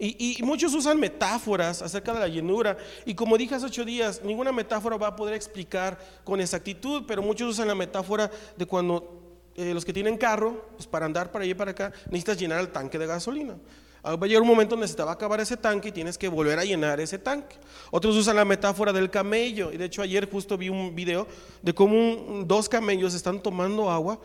Y, 0.00 0.36
y, 0.38 0.42
muchos 0.42 0.74
usan 0.74 0.98
metáforas 0.98 1.80
acerca 1.80 2.12
de 2.12 2.18
la 2.20 2.26
llenura. 2.26 2.76
Y 3.06 3.14
como 3.14 3.38
dije 3.38 3.54
hace 3.54 3.66
ocho 3.66 3.84
días, 3.84 4.20
ninguna 4.24 4.50
metáfora 4.50 4.96
va 4.96 5.08
a 5.08 5.16
poder 5.16 5.34
explicar 5.34 5.98
con 6.24 6.40
exactitud, 6.40 7.04
pero 7.06 7.22
muchos 7.22 7.50
usan 7.50 7.68
la 7.68 7.74
metáfora 7.74 8.30
de 8.56 8.66
cuando 8.66 9.38
eh, 9.54 9.74
los 9.74 9.84
que 9.84 9.92
tienen 9.92 10.16
carro, 10.16 10.68
pues 10.74 10.88
para 10.88 11.06
andar 11.06 11.30
para 11.30 11.44
allá 11.44 11.52
y 11.52 11.54
para 11.54 11.70
acá, 11.70 11.92
necesitas 12.06 12.38
llenar 12.38 12.58
el 12.60 12.70
tanque 12.70 12.98
de 12.98 13.06
gasolina. 13.06 13.56
Ah, 14.02 14.16
va 14.16 14.24
a 14.24 14.28
llegar 14.28 14.42
un 14.42 14.48
momento 14.48 14.74
donde 14.74 14.88
se 14.88 14.94
te 14.94 15.02
va 15.02 15.10
a 15.10 15.14
acabar 15.14 15.40
ese 15.40 15.56
tanque 15.56 15.88
y 15.88 15.92
tienes 15.92 16.16
que 16.16 16.28
volver 16.28 16.58
a 16.58 16.64
llenar 16.64 17.00
ese 17.00 17.18
tanque. 17.18 17.56
Otros 17.90 18.16
usan 18.16 18.36
la 18.36 18.44
metáfora 18.44 18.92
del 18.92 19.10
camello. 19.10 19.72
Y 19.72 19.76
de 19.76 19.84
hecho 19.84 20.02
ayer 20.02 20.30
justo 20.30 20.56
vi 20.56 20.68
un 20.68 20.94
video 20.94 21.26
de 21.62 21.74
cómo 21.74 22.44
dos 22.46 22.68
camellos 22.68 23.14
están 23.14 23.42
tomando 23.42 23.90
agua 23.90 24.18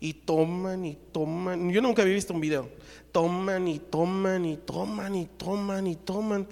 y 0.00 0.12
toman 0.12 0.84
y 0.84 0.98
toman. 1.12 1.70
Yo 1.70 1.80
nunca 1.80 2.02
había 2.02 2.14
visto 2.14 2.34
un 2.34 2.40
video. 2.40 2.68
Toman 3.10 3.68
y 3.68 3.78
toman 3.78 4.44
y 4.44 4.56
toman 4.58 5.14
y 5.14 5.26
toman 5.26 5.86
y 5.86 5.96
toman. 5.96 6.46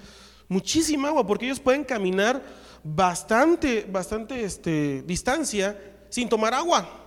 Muchísima 0.49 1.09
agua 1.09 1.27
porque 1.27 1.47
ellos 1.47 1.61
pueden 1.61 1.85
caminar 1.85 2.43
bastante, 2.83 3.87
bastante 3.91 4.43
este, 4.43 5.03
distancia 5.03 5.79
sin 6.09 6.29
tomar 6.29 6.55
agua 6.55 7.00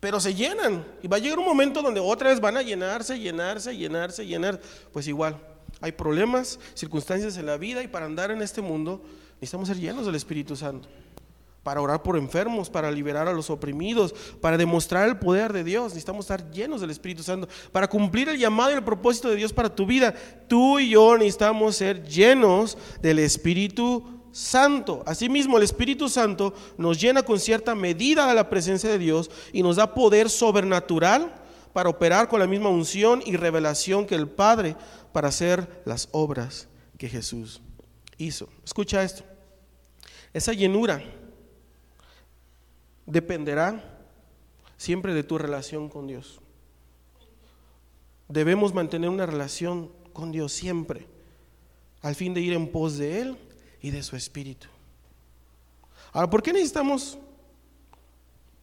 pero 0.00 0.20
se 0.20 0.34
llenan. 0.34 0.84
Y 1.02 1.08
va 1.08 1.16
a 1.16 1.20
llegar 1.20 1.38
un 1.38 1.44
momento 1.44 1.82
donde 1.82 2.00
otra 2.00 2.30
vez 2.30 2.40
van 2.40 2.56
a 2.56 2.62
llenarse, 2.62 3.18
llenarse, 3.18 3.76
llenarse, 3.76 4.26
llenar. 4.26 4.60
Pues 4.92 5.08
igual, 5.08 5.36
hay 5.80 5.92
problemas, 5.92 6.58
circunstancias 6.74 7.36
en 7.36 7.46
la 7.46 7.56
vida 7.56 7.82
y 7.82 7.88
para 7.88 8.06
andar 8.06 8.30
en 8.30 8.42
este 8.42 8.60
mundo 8.60 9.02
necesitamos 9.34 9.68
ser 9.68 9.78
llenos 9.78 10.06
del 10.06 10.14
Espíritu 10.14 10.56
Santo. 10.56 10.88
Para 11.62 11.80
orar 11.82 12.02
por 12.02 12.16
enfermos, 12.16 12.70
para 12.70 12.90
liberar 12.90 13.28
a 13.28 13.32
los 13.32 13.50
oprimidos, 13.50 14.14
para 14.40 14.56
demostrar 14.56 15.08
el 15.08 15.18
poder 15.18 15.52
de 15.52 15.64
Dios. 15.64 15.88
Necesitamos 15.88 16.24
estar 16.24 16.50
llenos 16.50 16.80
del 16.80 16.90
Espíritu 16.90 17.22
Santo. 17.22 17.48
Para 17.72 17.88
cumplir 17.88 18.28
el 18.28 18.38
llamado 18.38 18.70
y 18.70 18.74
el 18.74 18.84
propósito 18.84 19.28
de 19.28 19.36
Dios 19.36 19.52
para 19.52 19.74
tu 19.74 19.84
vida. 19.84 20.14
Tú 20.46 20.78
y 20.78 20.90
yo 20.90 21.18
necesitamos 21.18 21.76
ser 21.76 22.04
llenos 22.04 22.78
del 23.02 23.18
Espíritu 23.18 24.02
Santo. 24.02 24.17
Asimismo, 25.04 25.56
el 25.56 25.64
Espíritu 25.64 26.08
Santo 26.08 26.54
nos 26.76 27.00
llena 27.00 27.24
con 27.24 27.40
cierta 27.40 27.74
medida 27.74 28.28
de 28.28 28.34
la 28.34 28.48
presencia 28.48 28.88
de 28.88 28.98
Dios 28.98 29.30
y 29.52 29.64
nos 29.64 29.76
da 29.76 29.94
poder 29.94 30.30
sobrenatural 30.30 31.34
para 31.72 31.88
operar 31.88 32.28
con 32.28 32.38
la 32.38 32.46
misma 32.46 32.68
unción 32.68 33.20
y 33.26 33.36
revelación 33.36 34.06
que 34.06 34.14
el 34.14 34.28
Padre 34.28 34.76
para 35.12 35.28
hacer 35.28 35.82
las 35.84 36.08
obras 36.12 36.68
que 36.96 37.08
Jesús 37.08 37.60
hizo. 38.16 38.48
Escucha 38.64 39.02
esto. 39.02 39.24
Esa 40.32 40.52
llenura 40.52 41.02
dependerá 43.06 43.98
siempre 44.76 45.14
de 45.14 45.24
tu 45.24 45.36
relación 45.36 45.88
con 45.88 46.06
Dios. 46.06 46.40
Debemos 48.28 48.72
mantener 48.72 49.10
una 49.10 49.26
relación 49.26 49.90
con 50.12 50.30
Dios 50.30 50.52
siempre, 50.52 51.06
al 52.02 52.14
fin 52.14 52.34
de 52.34 52.40
ir 52.40 52.52
en 52.52 52.70
pos 52.70 52.98
de 52.98 53.20
Él 53.20 53.38
y 53.82 53.90
de 53.90 54.02
su 54.02 54.16
Espíritu. 54.16 54.68
Ahora, 56.12 56.30
¿por 56.30 56.42
qué 56.42 56.52
necesitamos 56.52 57.18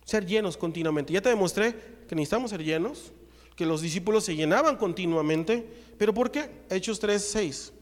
ser 0.04 0.26
llenos 0.26 0.58
continuamente? 0.58 1.14
Ya 1.14 1.22
te 1.22 1.30
demostré 1.30 1.76
que 2.08 2.16
necesitamos 2.16 2.52
ser 2.52 2.64
llenos, 2.64 3.12
que 3.56 3.66
los 3.66 3.82
discípulos 3.82 4.26
se 4.26 4.36
llenaban 4.36 4.78
continuamente, 4.78 5.68
pero 5.98 6.14
¿por 6.14 6.32
qué? 6.32 6.50
Hechos 6.70 7.00
3, 7.00 7.24
6. 7.24 7.74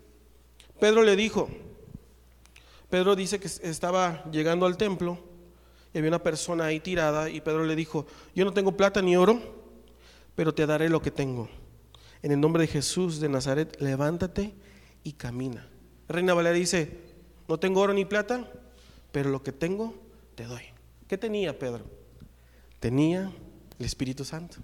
Pedro 0.79 1.03
le 1.03 1.15
dijo, 1.15 1.49
Pedro 2.89 3.15
dice 3.15 3.39
que 3.39 3.47
estaba 3.47 4.23
llegando 4.31 4.65
al 4.65 4.77
templo 4.77 5.17
y 5.93 5.97
había 5.97 6.09
una 6.09 6.23
persona 6.23 6.65
ahí 6.65 6.79
tirada 6.79 7.29
y 7.29 7.41
Pedro 7.41 7.65
le 7.65 7.75
dijo, 7.75 8.05
yo 8.35 8.45
no 8.45 8.53
tengo 8.53 8.77
plata 8.77 9.01
ni 9.01 9.15
oro, 9.15 9.39
pero 10.35 10.53
te 10.53 10.65
daré 10.65 10.89
lo 10.89 11.01
que 11.01 11.11
tengo. 11.11 11.49
En 12.21 12.31
el 12.31 12.39
nombre 12.39 12.61
de 12.61 12.67
Jesús 12.67 13.19
de 13.19 13.29
Nazaret, 13.29 13.79
levántate 13.81 14.53
y 15.03 15.13
camina. 15.13 15.67
Reina 16.07 16.33
Valeria 16.33 16.59
dice, 16.59 17.02
no 17.47 17.59
tengo 17.59 17.81
oro 17.81 17.93
ni 17.93 18.05
plata, 18.05 18.47
pero 19.11 19.29
lo 19.29 19.43
que 19.43 19.51
tengo 19.51 19.93
te 20.35 20.45
doy. 20.45 20.63
¿Qué 21.07 21.17
tenía 21.17 21.57
Pedro? 21.57 21.85
Tenía 22.79 23.31
el 23.79 23.85
Espíritu 23.85 24.25
Santo. 24.25 24.57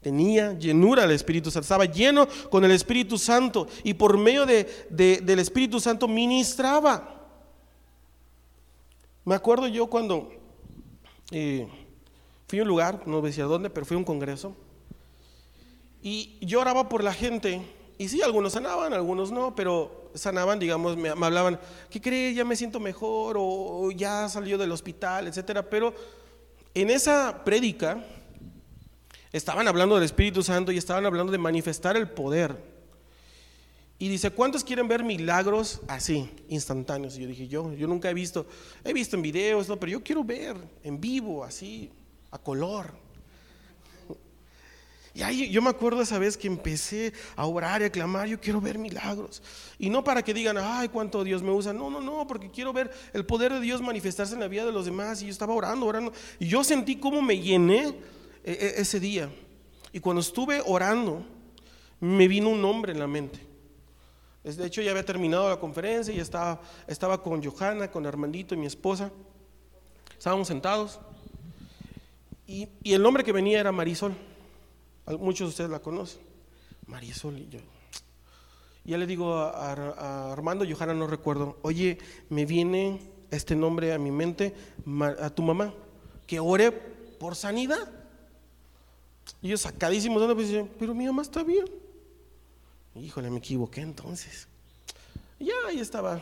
Tenía 0.00 0.52
llenura 0.58 1.02
del 1.02 1.12
Espíritu 1.12 1.50
Santo, 1.50 1.62
estaba 1.62 1.84
lleno 1.84 2.26
con 2.50 2.64
el 2.64 2.72
Espíritu 2.72 3.16
Santo 3.18 3.68
y 3.84 3.94
por 3.94 4.18
medio 4.18 4.44
de, 4.44 4.64
del 4.90 5.38
Espíritu 5.38 5.78
Santo 5.78 6.08
ministraba. 6.08 7.28
Me 9.24 9.36
acuerdo 9.36 9.68
yo 9.68 9.86
cuando 9.86 10.32
eh, 11.30 11.68
fui 12.48 12.58
a 12.58 12.62
un 12.62 12.68
lugar, 12.68 13.06
no 13.06 13.20
decía 13.20 13.44
dónde, 13.44 13.70
pero 13.70 13.86
fui 13.86 13.94
a 13.94 13.98
un 13.98 14.04
congreso 14.04 14.56
y 16.02 16.36
yo 16.44 16.60
oraba 16.60 16.88
por 16.88 17.04
la 17.04 17.14
gente 17.14 17.62
y 17.98 18.08
sí, 18.08 18.22
algunos 18.22 18.52
sanaban, 18.52 18.92
algunos 18.92 19.30
no, 19.30 19.54
pero 19.54 20.10
sanaban, 20.14 20.58
digamos, 20.58 20.96
me, 20.96 21.08
hablaban, 21.08 21.58
¿qué 21.90 22.00
crees? 22.00 22.36
Ya 22.36 22.44
me 22.44 22.56
siento 22.56 22.80
mejor 22.80 23.36
o, 23.38 23.90
ya 23.90 24.28
salió 24.28 24.58
del 24.58 24.72
hospital, 24.72 25.28
etcétera. 25.28 25.68
Pero 25.68 25.94
en 26.74 26.90
esa 26.90 27.44
prédica 27.44 28.04
estaban 29.32 29.68
hablando 29.68 29.94
del 29.94 30.04
Espíritu 30.04 30.42
Santo 30.42 30.72
y 30.72 30.78
estaban 30.78 31.06
hablando 31.06 31.32
de 31.32 31.38
manifestar 31.38 31.96
el 31.96 32.08
poder. 32.08 32.72
Y 33.98 34.08
dice, 34.08 34.30
¿cuántos 34.30 34.64
quieren 34.64 34.88
ver 34.88 35.04
milagros 35.04 35.80
así, 35.86 36.28
instantáneos? 36.48 37.16
Y 37.16 37.22
yo 37.22 37.28
dije, 37.28 37.46
yo, 37.46 37.72
yo 37.72 37.86
nunca 37.86 38.10
he 38.10 38.14
visto, 38.14 38.46
he 38.82 38.92
visto 38.92 39.14
en 39.14 39.22
videos, 39.22 39.68
pero 39.78 39.92
yo 39.92 40.02
quiero 40.02 40.24
ver 40.24 40.56
en 40.82 41.00
vivo, 41.00 41.44
así, 41.44 41.88
a 42.32 42.38
color. 42.38 42.92
Y 45.14 45.22
ahí 45.22 45.50
yo 45.50 45.60
me 45.60 45.68
acuerdo 45.68 46.00
esa 46.00 46.18
vez 46.18 46.38
que 46.38 46.46
empecé 46.46 47.12
a 47.36 47.46
orar 47.46 47.82
y 47.82 47.84
a 47.84 47.90
clamar, 47.90 48.28
yo 48.28 48.40
quiero 48.40 48.60
ver 48.62 48.78
milagros. 48.78 49.42
Y 49.78 49.90
no 49.90 50.02
para 50.02 50.22
que 50.22 50.32
digan, 50.32 50.56
ay, 50.58 50.88
cuánto 50.88 51.22
Dios 51.22 51.42
me 51.42 51.50
usa. 51.50 51.72
No, 51.74 51.90
no, 51.90 52.00
no, 52.00 52.26
porque 52.26 52.50
quiero 52.50 52.72
ver 52.72 52.90
el 53.12 53.26
poder 53.26 53.52
de 53.52 53.60
Dios 53.60 53.82
manifestarse 53.82 54.32
en 54.32 54.40
la 54.40 54.48
vida 54.48 54.64
de 54.64 54.72
los 54.72 54.86
demás. 54.86 55.20
Y 55.20 55.26
yo 55.26 55.30
estaba 55.30 55.52
orando, 55.52 55.84
orando. 55.84 56.12
Y 56.38 56.48
yo 56.48 56.64
sentí 56.64 56.96
cómo 56.96 57.20
me 57.20 57.38
llené 57.38 57.88
eh, 57.88 57.94
eh, 58.44 58.74
ese 58.78 59.00
día. 59.00 59.30
Y 59.92 60.00
cuando 60.00 60.22
estuve 60.22 60.62
orando, 60.64 61.26
me 62.00 62.26
vino 62.26 62.48
un 62.48 62.62
nombre 62.62 62.92
en 62.92 62.98
la 62.98 63.06
mente. 63.06 63.38
De 64.42 64.66
hecho, 64.66 64.80
ya 64.80 64.90
había 64.90 65.04
terminado 65.04 65.48
la 65.50 65.60
conferencia 65.60 66.12
y 66.12 66.20
estaba, 66.20 66.60
estaba 66.86 67.22
con 67.22 67.44
Johanna, 67.44 67.90
con 67.90 68.06
Armandito 68.06 68.54
y 68.54 68.58
mi 68.58 68.66
esposa. 68.66 69.12
Estábamos 70.16 70.48
sentados. 70.48 70.98
Y, 72.46 72.66
y 72.82 72.94
el 72.94 73.02
nombre 73.02 73.22
que 73.22 73.30
venía 73.30 73.60
era 73.60 73.70
Marisol. 73.72 74.16
Muchos 75.06 75.46
de 75.46 75.50
ustedes 75.50 75.70
la 75.70 75.80
conocen. 75.80 76.20
Marisol 76.86 77.38
y 77.38 77.48
yo. 77.48 77.60
Ya 78.84 78.98
le 78.98 79.06
digo 79.06 79.34
a, 79.34 80.32
Armando, 80.32 80.64
Johanna 80.68 80.94
no 80.94 81.06
recuerdo, 81.06 81.56
oye, 81.62 81.98
me 82.30 82.44
viene 82.46 83.00
este 83.30 83.54
nombre 83.54 83.92
a 83.92 83.98
mi 83.98 84.10
mente, 84.10 84.54
a 85.20 85.30
tu 85.30 85.42
mamá, 85.42 85.72
que 86.26 86.40
ore 86.40 86.72
por 86.72 87.36
sanidad. 87.36 87.90
Y 89.40 89.48
yo 89.48 89.56
sacadísimo, 89.56 90.18
pues, 90.34 90.50
pero 90.78 90.94
mi 90.94 91.06
mamá 91.06 91.22
está 91.22 91.44
bien. 91.44 91.64
Híjole, 92.94 93.30
me 93.30 93.38
equivoqué 93.38 93.80
entonces. 93.80 94.48
ya, 95.38 95.54
ahí 95.68 95.78
estaba. 95.78 96.20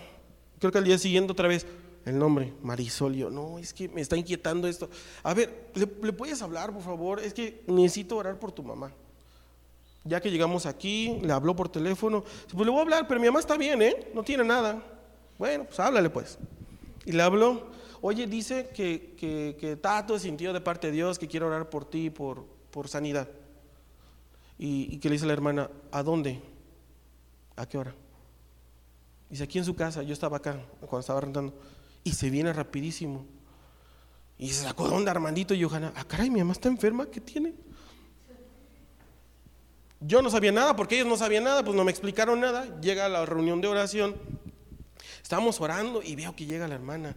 Creo 0.58 0.70
que 0.70 0.78
al 0.78 0.84
día 0.84 0.98
siguiente 0.98 1.32
otra 1.32 1.48
vez, 1.48 1.66
el 2.10 2.18
nombre, 2.18 2.52
Marisol. 2.62 3.14
Yo, 3.14 3.30
no, 3.30 3.58
es 3.58 3.72
que 3.72 3.88
me 3.88 4.00
está 4.00 4.16
inquietando 4.16 4.68
esto. 4.68 4.88
A 5.22 5.34
ver, 5.34 5.70
¿le, 5.74 6.12
puedes 6.12 6.42
hablar, 6.42 6.72
por 6.72 6.82
favor? 6.82 7.20
Es 7.20 7.32
que 7.32 7.62
necesito 7.66 8.16
orar 8.16 8.38
por 8.38 8.52
tu 8.52 8.62
mamá. 8.62 8.92
Ya 10.04 10.20
que 10.20 10.30
llegamos 10.30 10.66
aquí, 10.66 11.18
le 11.22 11.32
habló 11.32 11.54
por 11.54 11.68
teléfono. 11.68 12.24
Pues 12.52 12.64
le 12.64 12.70
voy 12.70 12.78
a 12.78 12.82
hablar, 12.82 13.08
pero 13.08 13.20
mi 13.20 13.26
mamá 13.26 13.40
está 13.40 13.56
bien, 13.56 13.82
¿eh? 13.82 14.10
No 14.14 14.22
tiene 14.22 14.44
nada. 14.44 14.82
Bueno, 15.38 15.64
pues 15.64 15.78
háblale 15.80 16.10
pues. 16.10 16.38
Y 17.04 17.12
le 17.12 17.22
habló. 17.22 17.70
Oye, 18.02 18.26
dice 18.26 18.70
que, 18.74 19.14
que, 19.18 19.56
que 19.60 19.76
Tato 19.76 20.18
sintió 20.18 20.52
de 20.52 20.60
parte 20.60 20.86
de 20.86 20.94
Dios 20.94 21.18
que 21.18 21.28
quiere 21.28 21.44
orar 21.46 21.68
por 21.68 21.84
ti, 21.84 22.08
por, 22.08 22.46
sanidad. 22.86 23.28
Y, 24.58 24.98
que 24.98 25.08
le 25.08 25.14
dice 25.14 25.26
la 25.26 25.32
hermana, 25.32 25.70
¿a 25.90 26.02
dónde? 26.02 26.40
¿A 27.56 27.66
qué 27.66 27.78
hora? 27.78 27.94
Dice, 29.28 29.44
aquí 29.44 29.58
en 29.58 29.64
su 29.64 29.74
casa, 29.74 30.02
yo 30.02 30.12
estaba 30.12 30.38
acá 30.38 30.60
cuando 30.80 31.00
estaba 31.00 31.20
rentando 31.20 31.54
y 32.04 32.12
se 32.12 32.30
viene 32.30 32.52
rapidísimo. 32.52 33.26
Y 34.38 34.48
se 34.48 34.62
sacó 34.62 34.88
donde 34.88 35.10
Armandito 35.10 35.52
y 35.54 35.62
Johanna, 35.62 35.92
ah, 35.96 36.04
caray, 36.04 36.30
mi 36.30 36.38
mamá 36.38 36.52
está 36.52 36.68
enferma, 36.68 37.06
¿qué 37.06 37.20
tiene? 37.20 37.54
Yo 40.00 40.22
no 40.22 40.30
sabía 40.30 40.50
nada, 40.50 40.74
porque 40.74 40.94
ellos 40.94 41.06
no 41.06 41.18
sabían 41.18 41.44
nada, 41.44 41.62
pues 41.62 41.76
no 41.76 41.84
me 41.84 41.90
explicaron 41.90 42.40
nada. 42.40 42.80
Llega 42.80 43.06
la 43.10 43.26
reunión 43.26 43.60
de 43.60 43.68
oración, 43.68 44.16
estábamos 45.22 45.60
orando 45.60 46.02
y 46.02 46.16
veo 46.16 46.34
que 46.34 46.46
llega 46.46 46.66
la 46.66 46.76
hermana. 46.76 47.14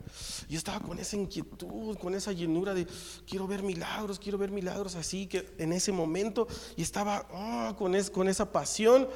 Yo 0.50 0.58
estaba 0.58 0.82
con 0.82 1.00
esa 1.00 1.16
inquietud, 1.16 1.98
con 1.98 2.14
esa 2.14 2.34
llenura 2.34 2.74
de 2.74 2.86
quiero 3.26 3.48
ver 3.48 3.64
milagros, 3.64 4.20
quiero 4.20 4.38
ver 4.38 4.52
milagros 4.52 4.96
así, 4.96 5.28
que 5.28 5.56
en 5.60 5.72
ese 5.72 5.94
momento, 5.94 6.46
y 6.76 6.82
estaba 6.82 7.26
ah, 7.32 7.74
con, 7.78 7.98
con 8.12 8.28
esa 8.28 8.52
pasión 8.52 9.08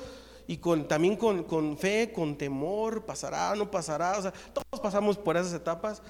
y 0.47 0.57
con, 0.57 0.87
también 0.87 1.17
con, 1.17 1.43
con, 1.43 1.77
fe, 1.77 2.13
con 2.15 2.37
temor, 2.37 3.05
pasará, 3.05 3.53
no 3.53 3.69
pasará, 3.69 4.17
o 4.17 4.21
sea, 4.21 4.33
pasamos 4.79 5.17
por 5.17 5.37
esas 5.37 5.53
etapas. 5.53 6.01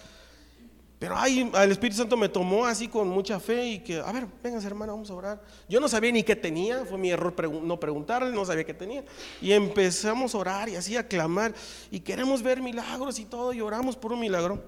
Pero 1.00 1.16
ay, 1.16 1.52
el 1.54 1.72
Espíritu 1.72 1.98
Santo 1.98 2.18
me 2.18 2.28
tomó 2.28 2.66
así 2.66 2.88
con 2.88 3.08
mucha 3.08 3.40
fe 3.40 3.68
y 3.68 3.80
que, 3.80 4.00
a 4.00 4.12
ver, 4.12 4.26
vengas 4.42 4.66
hermana, 4.66 4.94
vamos 4.94 5.12
a 5.12 5.14
orar. 5.14 5.44
Yo 5.70 5.80
no 5.80 5.88
sabía 5.88 6.12
ni 6.12 6.24
qué 6.24 6.36
tenía, 6.36 6.86
fue 6.86 6.98
mi 6.98 7.12
error 7.12 7.36
no 7.62 7.80
preguntarle, 7.80 8.32
no 8.32 8.44
sabía 8.46 8.64
qué 8.64 8.74
tenía. 8.74 9.06
Y 9.40 9.52
empezamos 9.52 10.34
a 10.34 10.40
orar 10.40 10.70
y 10.70 10.76
así 10.76 10.98
a 10.98 11.08
clamar 11.08 11.54
y 11.92 12.00
queremos 12.00 12.42
ver 12.42 12.64
milagros 12.64 13.20
y 13.20 13.26
todo 13.26 13.54
y 13.54 13.62
oramos 13.62 13.96
por 13.96 14.12
un 14.12 14.20
milagro. 14.20 14.64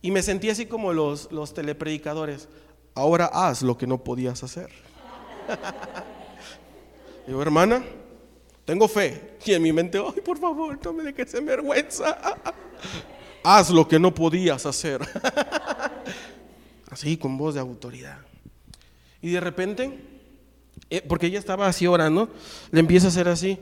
Y 0.00 0.10
me 0.10 0.20
sentí 0.20 0.50
así 0.50 0.66
como 0.66 0.92
los, 0.92 1.30
los 1.30 1.54
telepredicadores, 1.54 2.48
ahora 2.96 3.26
haz 3.26 3.62
lo 3.62 3.78
que 3.78 3.86
no 3.86 4.02
podías 4.02 4.42
hacer. 4.42 4.68
Digo, 7.28 7.40
hermana, 7.40 7.84
tengo 8.64 8.88
fe. 8.88 9.36
Y 9.44 9.52
en 9.52 9.62
mi 9.62 9.72
mente, 9.72 9.98
ay, 9.98 10.20
por 10.22 10.38
favor, 10.38 10.76
no 10.84 10.92
me 10.92 11.04
dejes 11.04 11.34
en 11.34 11.46
vergüenza. 11.46 12.18
Haz 13.44 13.70
lo 13.70 13.88
que 13.88 13.98
no 13.98 14.14
podías 14.14 14.66
hacer. 14.66 15.00
Así, 16.90 17.16
con 17.16 17.36
voz 17.38 17.54
de 17.54 17.60
autoridad. 17.60 18.18
Y 19.20 19.30
de 19.30 19.40
repente, 19.40 19.98
eh, 20.90 21.02
porque 21.08 21.26
ella 21.26 21.38
estaba 21.38 21.66
así 21.66 21.86
orando, 21.86 22.28
le 22.70 22.80
empieza 22.80 23.06
a 23.06 23.08
hacer 23.08 23.28
así. 23.28 23.58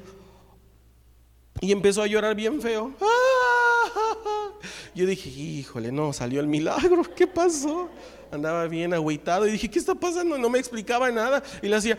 Y 1.60 1.70
empezó 1.70 2.02
a 2.02 2.06
llorar 2.06 2.34
bien 2.34 2.60
feo. 2.60 2.92
Yo 4.96 5.06
dije, 5.06 5.28
híjole, 5.28 5.92
no, 5.92 6.12
salió 6.12 6.40
el 6.40 6.46
milagro. 6.46 7.02
¿Qué 7.14 7.26
pasó? 7.26 7.88
Andaba 8.32 8.66
bien 8.66 8.94
agüitado 8.94 9.46
y 9.46 9.52
dije, 9.52 9.70
¿qué 9.70 9.78
está 9.78 9.94
pasando? 9.94 10.38
No 10.38 10.48
me 10.48 10.58
explicaba 10.58 11.10
nada. 11.10 11.42
Y 11.62 11.68
le 11.68 11.76
hacía, 11.76 11.96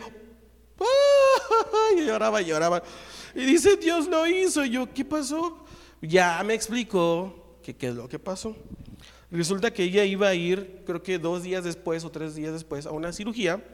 y 1.96 2.04
lloraba 2.04 2.42
lloraba. 2.42 2.82
Y 3.34 3.44
dice, 3.44 3.76
Dios 3.76 4.08
lo 4.08 4.26
hizo. 4.26 4.64
Y 4.64 4.70
yo, 4.70 4.92
¿qué 4.92 5.04
pasó? 5.04 5.64
Ya 6.02 6.42
me 6.44 6.54
explicó 6.54 7.41
que 7.62 7.74
qué 7.74 7.88
es 7.88 7.94
lo 7.94 8.08
que 8.08 8.18
pasó. 8.18 8.56
Resulta 9.30 9.72
que 9.72 9.84
ella 9.84 10.04
iba 10.04 10.28
a 10.28 10.34
ir, 10.34 10.82
creo 10.84 11.02
que 11.02 11.18
dos 11.18 11.42
días 11.42 11.64
después 11.64 12.04
o 12.04 12.10
tres 12.10 12.34
días 12.34 12.52
después, 12.52 12.84
a 12.84 12.90
una 12.90 13.12
cirugía, 13.12 13.64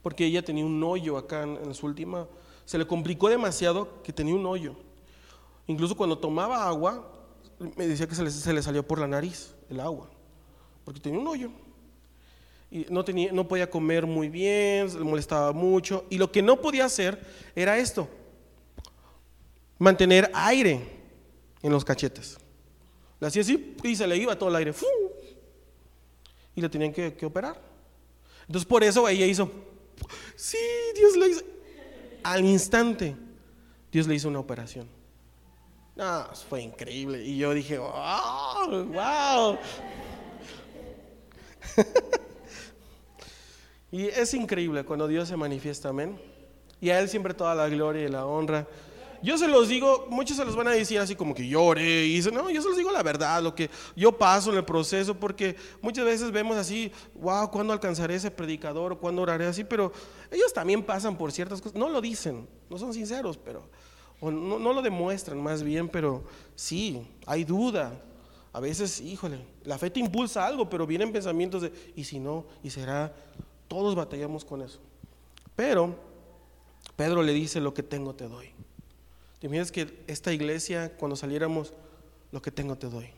porque 0.00 0.24
ella 0.24 0.42
tenía 0.42 0.64
un 0.64 0.82
hoyo 0.82 1.18
acá 1.18 1.42
en, 1.42 1.74
su 1.74 1.84
última. 1.84 2.26
Se 2.64 2.78
le 2.78 2.86
complicó 2.86 3.28
demasiado 3.28 4.02
que 4.02 4.12
tenía 4.12 4.34
un 4.34 4.46
hoyo. 4.46 4.74
Incluso 5.66 5.94
cuando 5.94 6.18
tomaba 6.18 6.66
agua, 6.66 7.10
me 7.76 7.86
decía 7.86 8.06
que 8.06 8.14
se 8.14 8.22
le, 8.22 8.30
se 8.30 8.52
le 8.52 8.62
salió 8.62 8.86
por 8.86 8.98
la 8.98 9.06
nariz 9.06 9.54
el 9.68 9.80
agua, 9.80 10.08
porque 10.84 11.00
tenía 11.00 11.18
un 11.18 11.26
hoyo. 11.26 11.50
Y 12.70 12.86
no, 12.88 13.04
tenía, 13.04 13.32
no 13.32 13.46
podía 13.46 13.68
comer 13.68 14.06
muy 14.06 14.30
bien, 14.30 14.92
le 14.92 15.04
molestaba 15.04 15.52
mucho. 15.52 16.06
Y 16.08 16.18
lo 16.18 16.32
que 16.32 16.42
no 16.42 16.60
podía 16.60 16.86
hacer 16.86 17.22
era 17.54 17.78
esto, 17.78 18.08
mantener 19.78 20.30
aire 20.32 20.80
en 21.62 21.70
los 21.70 21.84
cachetes. 21.84 22.38
Le 23.20 23.26
hacía 23.26 23.42
así 23.42 23.76
y 23.82 23.96
se 23.96 24.06
le 24.06 24.16
iba 24.16 24.38
todo 24.38 24.48
el 24.48 24.56
aire. 24.56 24.72
¡Fu! 24.72 24.86
Y 26.54 26.60
le 26.60 26.68
tenían 26.68 26.92
que, 26.92 27.16
operar. 27.24 27.60
Entonces 28.46 28.66
por 28.66 28.84
eso 28.84 29.08
ella 29.08 29.26
hizo, 29.26 29.50
sí, 30.36 30.58
Dios 30.94 31.16
le 31.16 31.28
hizo. 31.28 31.42
Al 32.22 32.44
instante, 32.44 33.16
Dios 33.90 34.06
le 34.06 34.14
hizo 34.14 34.28
una 34.28 34.38
operación. 34.38 34.88
No, 35.96 36.26
fue 36.48 36.62
increíble. 36.62 37.22
Y 37.22 37.38
yo 37.38 37.54
dije, 37.54 37.78
wow, 37.78 38.84
wow. 38.86 39.58
y 43.92 44.06
es 44.06 44.34
increíble 44.34 44.84
cuando 44.84 45.06
Dios 45.06 45.28
se 45.28 45.36
manifiesta, 45.36 45.90
amén. 45.90 46.18
Y 46.80 46.90
a 46.90 47.00
Él 47.00 47.08
siempre 47.08 47.34
toda 47.34 47.54
la 47.54 47.68
gloria 47.68 48.04
y 48.04 48.08
la 48.08 48.26
honra. 48.26 48.66
Yo 49.24 49.38
se 49.38 49.48
los 49.48 49.68
digo, 49.68 50.06
muchos 50.10 50.36
se 50.36 50.44
los 50.44 50.54
van 50.54 50.68
a 50.68 50.72
decir 50.72 50.98
así 50.98 51.16
como 51.16 51.34
que 51.34 51.48
llore 51.48 52.06
y 52.06 52.20
no, 52.30 52.50
yo 52.50 52.60
se 52.60 52.68
los 52.68 52.76
digo 52.76 52.92
la 52.92 53.02
verdad, 53.02 53.42
lo 53.42 53.54
que 53.54 53.70
yo 53.96 54.12
paso 54.12 54.50
en 54.50 54.58
el 54.58 54.66
proceso, 54.66 55.14
porque 55.14 55.56
muchas 55.80 56.04
veces 56.04 56.30
vemos 56.30 56.58
así, 56.58 56.92
wow, 57.14 57.50
¿cuándo 57.50 57.72
alcanzaré 57.72 58.16
ese 58.16 58.30
predicador 58.30 58.92
o 58.92 58.98
cuándo 58.98 59.22
oraré 59.22 59.46
así? 59.46 59.64
Pero 59.64 59.92
ellos 60.30 60.52
también 60.52 60.82
pasan 60.82 61.16
por 61.16 61.32
ciertas 61.32 61.62
cosas, 61.62 61.78
no 61.78 61.88
lo 61.88 62.02
dicen, 62.02 62.46
no 62.68 62.76
son 62.76 62.92
sinceros, 62.92 63.38
pero 63.38 63.66
o 64.20 64.30
no 64.30 64.72
lo 64.72 64.82
demuestran 64.82 65.42
más 65.42 65.62
bien, 65.62 65.88
pero 65.88 66.24
sí, 66.54 67.06
hay 67.26 67.44
duda. 67.44 67.98
A 68.52 68.60
veces, 68.60 69.00
híjole, 69.00 69.44
la 69.64 69.78
fe 69.78 69.90
te 69.90 70.00
impulsa 70.00 70.46
algo, 70.46 70.68
pero 70.70 70.86
vienen 70.86 71.12
pensamientos 71.12 71.62
de, 71.62 71.72
¿y 71.96 72.04
si 72.04 72.20
no? 72.20 72.44
¿Y 72.62 72.70
será? 72.70 73.12
Todos 73.68 73.94
batallamos 73.94 74.44
con 74.44 74.62
eso. 74.62 74.80
Pero 75.56 75.96
Pedro 76.94 77.22
le 77.22 77.32
dice, 77.32 77.60
lo 77.60 77.74
que 77.74 77.82
tengo 77.82 78.14
te 78.14 78.28
doy. 78.28 78.53
Te 79.44 79.48
imaginas 79.48 79.70
que 79.70 80.02
esta 80.06 80.32
iglesia, 80.32 80.90
cuando 80.96 81.16
saliéramos, 81.16 81.74
lo 82.32 82.40
que 82.40 82.50
tengo 82.50 82.76
te 82.76 82.88
doy, 82.88 83.08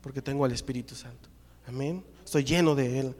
porque 0.00 0.20
tengo 0.20 0.44
al 0.44 0.50
Espíritu 0.50 0.96
Santo. 0.96 1.28
Amén. 1.68 2.02
Estoy 2.24 2.42
lleno 2.42 2.74
de 2.74 2.98
Él. 2.98 3.14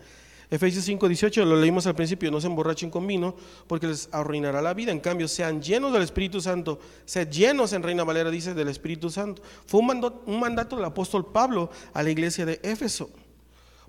Efesios 0.51 0.85
5, 0.85 1.07
18, 1.07 1.45
lo 1.45 1.55
leímos 1.55 1.87
al 1.87 1.95
principio, 1.95 2.33
no 2.33 2.41
se 2.41 2.49
emborrachen 2.49 2.91
con 2.91 3.07
vino 3.07 3.37
porque 3.69 3.87
les 3.87 4.09
arruinará 4.11 4.61
la 4.61 4.75
vida. 4.75 4.91
En 4.91 4.99
cambio, 4.99 5.29
sean 5.29 5.63
llenos 5.63 5.93
del 5.93 6.03
Espíritu 6.03 6.41
Santo, 6.41 6.81
sed 7.05 7.31
llenos 7.31 7.73
en 7.75 7.85
Reina 7.85 8.03
Valera, 8.03 8.29
dice, 8.29 8.55
del 8.55 8.67
Espíritu 8.67 9.09
Santo. 9.09 9.41
Fue 9.65 9.79
un 9.79 9.87
mandato, 9.87 10.25
un 10.27 10.41
mandato 10.41 10.75
del 10.75 10.85
apóstol 10.85 11.27
Pablo 11.27 11.71
a 11.95 12.03
la 12.03 12.11
iglesia 12.11 12.45
de 12.45 12.59
Éfeso. 12.65 13.09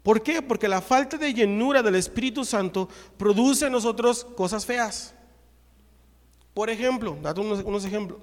¿Por 0.04 0.22
qué? 0.22 0.44
Porque 0.44 0.68
la 0.68 0.82
falta 0.82 1.18
de 1.18 1.34
llenura 1.34 1.82
del 1.82 1.96
Espíritu 1.96 2.46
Santo 2.46 2.88
produce 3.18 3.66
en 3.66 3.72
nosotros 3.72 4.28
cosas 4.38 4.64
feas. 4.64 5.16
Por 6.54 6.70
ejemplo, 6.70 7.18
date 7.22 7.40
unos, 7.42 7.64
unos 7.64 7.86
ejemplos. 7.86 8.20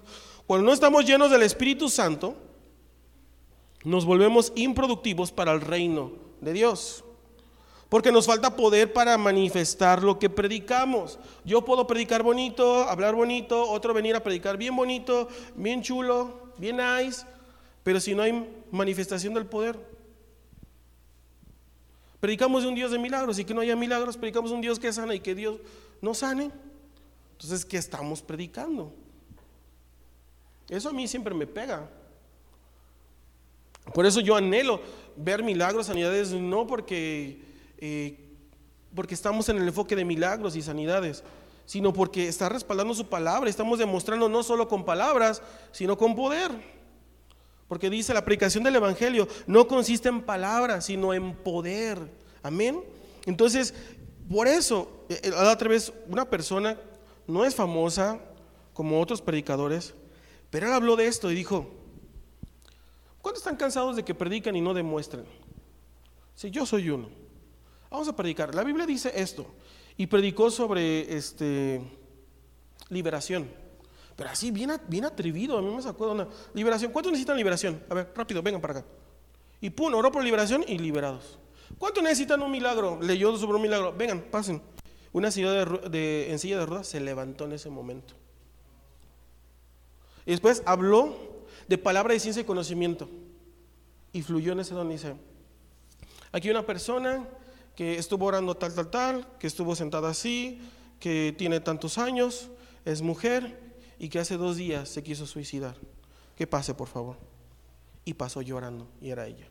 Cuando 0.47 0.67
no 0.67 0.73
estamos 0.73 1.05
llenos 1.05 1.31
del 1.31 1.43
Espíritu 1.43 1.89
Santo, 1.89 2.37
nos 3.83 4.05
volvemos 4.05 4.53
improductivos 4.55 5.33
para 5.33 5.53
el 5.53 5.61
reino 5.61 6.13
de 6.41 6.53
Dios. 6.53 7.05
Porque 7.89 8.13
nos 8.13 8.27
falta 8.27 8.57
poder 8.57 8.93
para 8.93 9.17
manifestar 9.17 10.03
lo 10.03 10.19
que 10.19 10.29
predicamos. 10.29 11.19
Yo 11.45 11.65
puedo 11.65 11.87
predicar 11.87 12.23
bonito, 12.23 12.83
hablar 12.83 13.15
bonito, 13.15 13.69
otro 13.71 13.95
venir 13.95 14.17
a 14.17 14.23
predicar 14.23 14.57
bien 14.57 14.75
bonito, 14.75 15.29
bien 15.55 15.83
chulo, 15.83 16.53
bien 16.59 16.79
nice, 16.79 17.25
pero 17.83 18.01
si 18.01 18.15
no 18.15 18.23
hay 18.23 18.49
manifestación 18.73 19.35
del 19.35 19.47
poder. 19.47 19.79
Predicamos 22.19 22.63
de 22.63 22.69
un 22.69 22.75
Dios 22.75 22.91
de 22.91 22.99
milagros 22.99 23.39
y 23.39 23.45
que 23.45 23.55
no 23.55 23.61
haya 23.61 23.77
milagros, 23.77 24.17
predicamos 24.17 24.51
un 24.51 24.61
Dios 24.61 24.79
que 24.81 24.93
sana 24.93 25.15
y 25.15 25.21
que 25.21 25.35
Dios 25.35 25.61
no 26.01 26.15
sane. 26.15 26.51
Entonces, 27.33 27.65
¿qué 27.65 27.77
estamos 27.77 28.23
predicando? 28.23 28.93
Eso 30.69 30.89
a 30.89 30.93
mí 30.93 31.07
siempre 31.07 31.35
me 31.35 31.47
pega. 31.47 31.89
Por 33.95 34.05
eso 34.05 34.21
yo 34.21 34.37
anhelo 34.37 34.81
ver 35.17 35.43
milagros, 35.43 35.87
sanidades, 35.87 36.33
no 36.33 36.67
porque, 36.67 37.41
eh, 37.79 38.19
porque 38.95 39.15
estamos 39.15 39.49
en 39.49 39.59
el 39.59 39.69
enfoque 39.69 39.95
de 39.95 40.05
milagros 40.05 40.57
y 40.57 40.63
sanidades, 40.63 41.23
sino 41.65 41.93
porque 41.93 42.29
está 42.29 42.49
respaldando 42.49 42.95
su 42.95 43.07
palabra. 43.07 43.49
Estamos 43.49 43.79
demostrando 43.79 44.29
no 44.29 44.43
solo 44.43 44.69
con 44.69 44.85
palabras, 44.85 45.43
sino 45.73 45.97
con 45.97 46.15
poder. 46.17 46.51
Porque 47.69 47.91
dice 47.91 48.15
la 48.15 48.25
predicación 48.25 48.65
del 48.65 48.77
Evangelio 48.77 49.27
no 49.47 49.67
consiste 49.67 50.09
en 50.09 50.23
palabras, 50.23 50.87
sino 50.87 51.15
en 51.15 51.35
poder. 51.35 51.99
Amén. 52.43 52.83
Entonces, 53.25 53.75
por 54.29 54.47
eso, 54.47 55.05
eh, 55.09 55.21
eh, 55.25 55.33
otra 55.33 55.69
vez, 55.69 55.93
una 56.09 56.25
persona 56.25 56.79
no 57.27 57.45
es 57.45 57.55
famosa 57.55 58.21
como 58.73 59.01
otros 59.01 59.21
predicadores, 59.21 59.95
pero 60.51 60.67
él 60.67 60.73
habló 60.73 60.97
de 60.97 61.07
esto 61.07 61.31
y 61.31 61.35
dijo, 61.35 61.69
¿cuántos 63.21 63.43
están 63.43 63.57
cansados 63.57 63.97
de 63.97 64.05
que 64.05 64.15
predican 64.15 64.57
y 64.57 64.61
no 64.61 64.75
demuestren? 64.75 65.25
Si 66.35 66.51
yo 66.51 66.67
soy 66.67 66.91
uno. 66.91 67.09
Vamos 67.91 68.09
a 68.09 68.17
predicar. 68.17 68.55
La 68.55 68.63
Biblia 68.63 68.87
dice 68.87 69.13
esto. 69.15 69.47
Y 69.97 70.07
predicó 70.07 70.51
sobre 70.51 71.17
este, 71.17 71.81
liberación. 72.91 73.49
Pero 74.15 74.31
así, 74.31 74.51
bien, 74.51 74.71
atrevido. 74.71 75.59
A 75.59 75.63
mí 75.63 75.75
me 75.75 75.83
sacó 75.83 76.07
de 76.07 76.13
una 76.13 76.29
liberación. 76.55 76.93
¿Cuántos 76.93 77.13
necesitan 77.13 77.37
liberación? 77.37 77.83
A 77.89 77.95
ver, 77.95 78.13
rápido, 78.15 78.43
vengan 78.43 78.61
para 78.61 78.81
acá. 78.81 78.89
Y 79.61 79.71
pum, 79.71 79.95
oró 79.95 80.13
por 80.13 80.23
liberación 80.23 80.65
y 80.67 80.79
liberados. 80.79 81.39
¿Cuántos 81.79 82.03
necesitan 82.03 82.43
un 82.43 82.51
milagro? 82.51 82.99
Leyó 83.01 83.37
sobre 83.39 83.57
un 83.57 83.63
milagro. 83.63 83.95
Vengan, 83.97 84.23
pasen. 84.31 84.61
Una 85.13 85.31
silla 85.31 85.53
de, 85.53 85.89
de, 85.89 86.31
en 86.31 86.39
silla 86.39 86.59
de 86.59 86.67
ruedas 86.67 86.87
se 86.87 87.01
levantó 87.01 87.45
en 87.45 87.53
ese 87.53 87.71
momento. 87.71 88.15
Y 90.27 90.33
después 90.33 90.63
habló 90.67 91.17
de 91.69 91.79
palabra 91.79 92.13
de 92.13 92.21
ciencia 92.21 92.43
y 92.43 92.45
conocimiento. 92.45 93.09
Y 94.13 94.23
fluyó 94.23 94.53
en 94.53 94.61
ese 94.61 94.75
don. 94.75 94.89
Dice, 94.89 95.15
aquí 96.33 96.51
una 96.51 96.67
persona 96.67 97.27
que 97.77 97.97
estuvo 97.97 98.27
orando 98.27 98.57
tal, 98.57 98.75
tal, 98.75 98.91
tal, 98.91 99.29
que 99.39 99.47
estuvo 99.47 99.77
sentada 99.77 100.09
así, 100.09 100.61
que 100.99 101.35
tiene 101.37 101.61
tantos 101.61 101.99
años, 101.99 102.49
es 102.85 103.03
mujer 103.03 103.77
y 103.99 104.09
que 104.09 104.19
hace 104.19 104.37
dos 104.37 104.57
días 104.57 104.89
se 104.89 105.03
quiso 105.03 105.27
suicidar. 105.27 105.77
Que 106.37 106.47
pase, 106.47 106.75
por 106.75 106.89
favor. 106.89 107.17
Y 108.05 108.15
pasó 108.15 108.43
llorando 108.43 108.89
y 109.01 109.11
era 109.11 109.27
ella. 109.27 109.49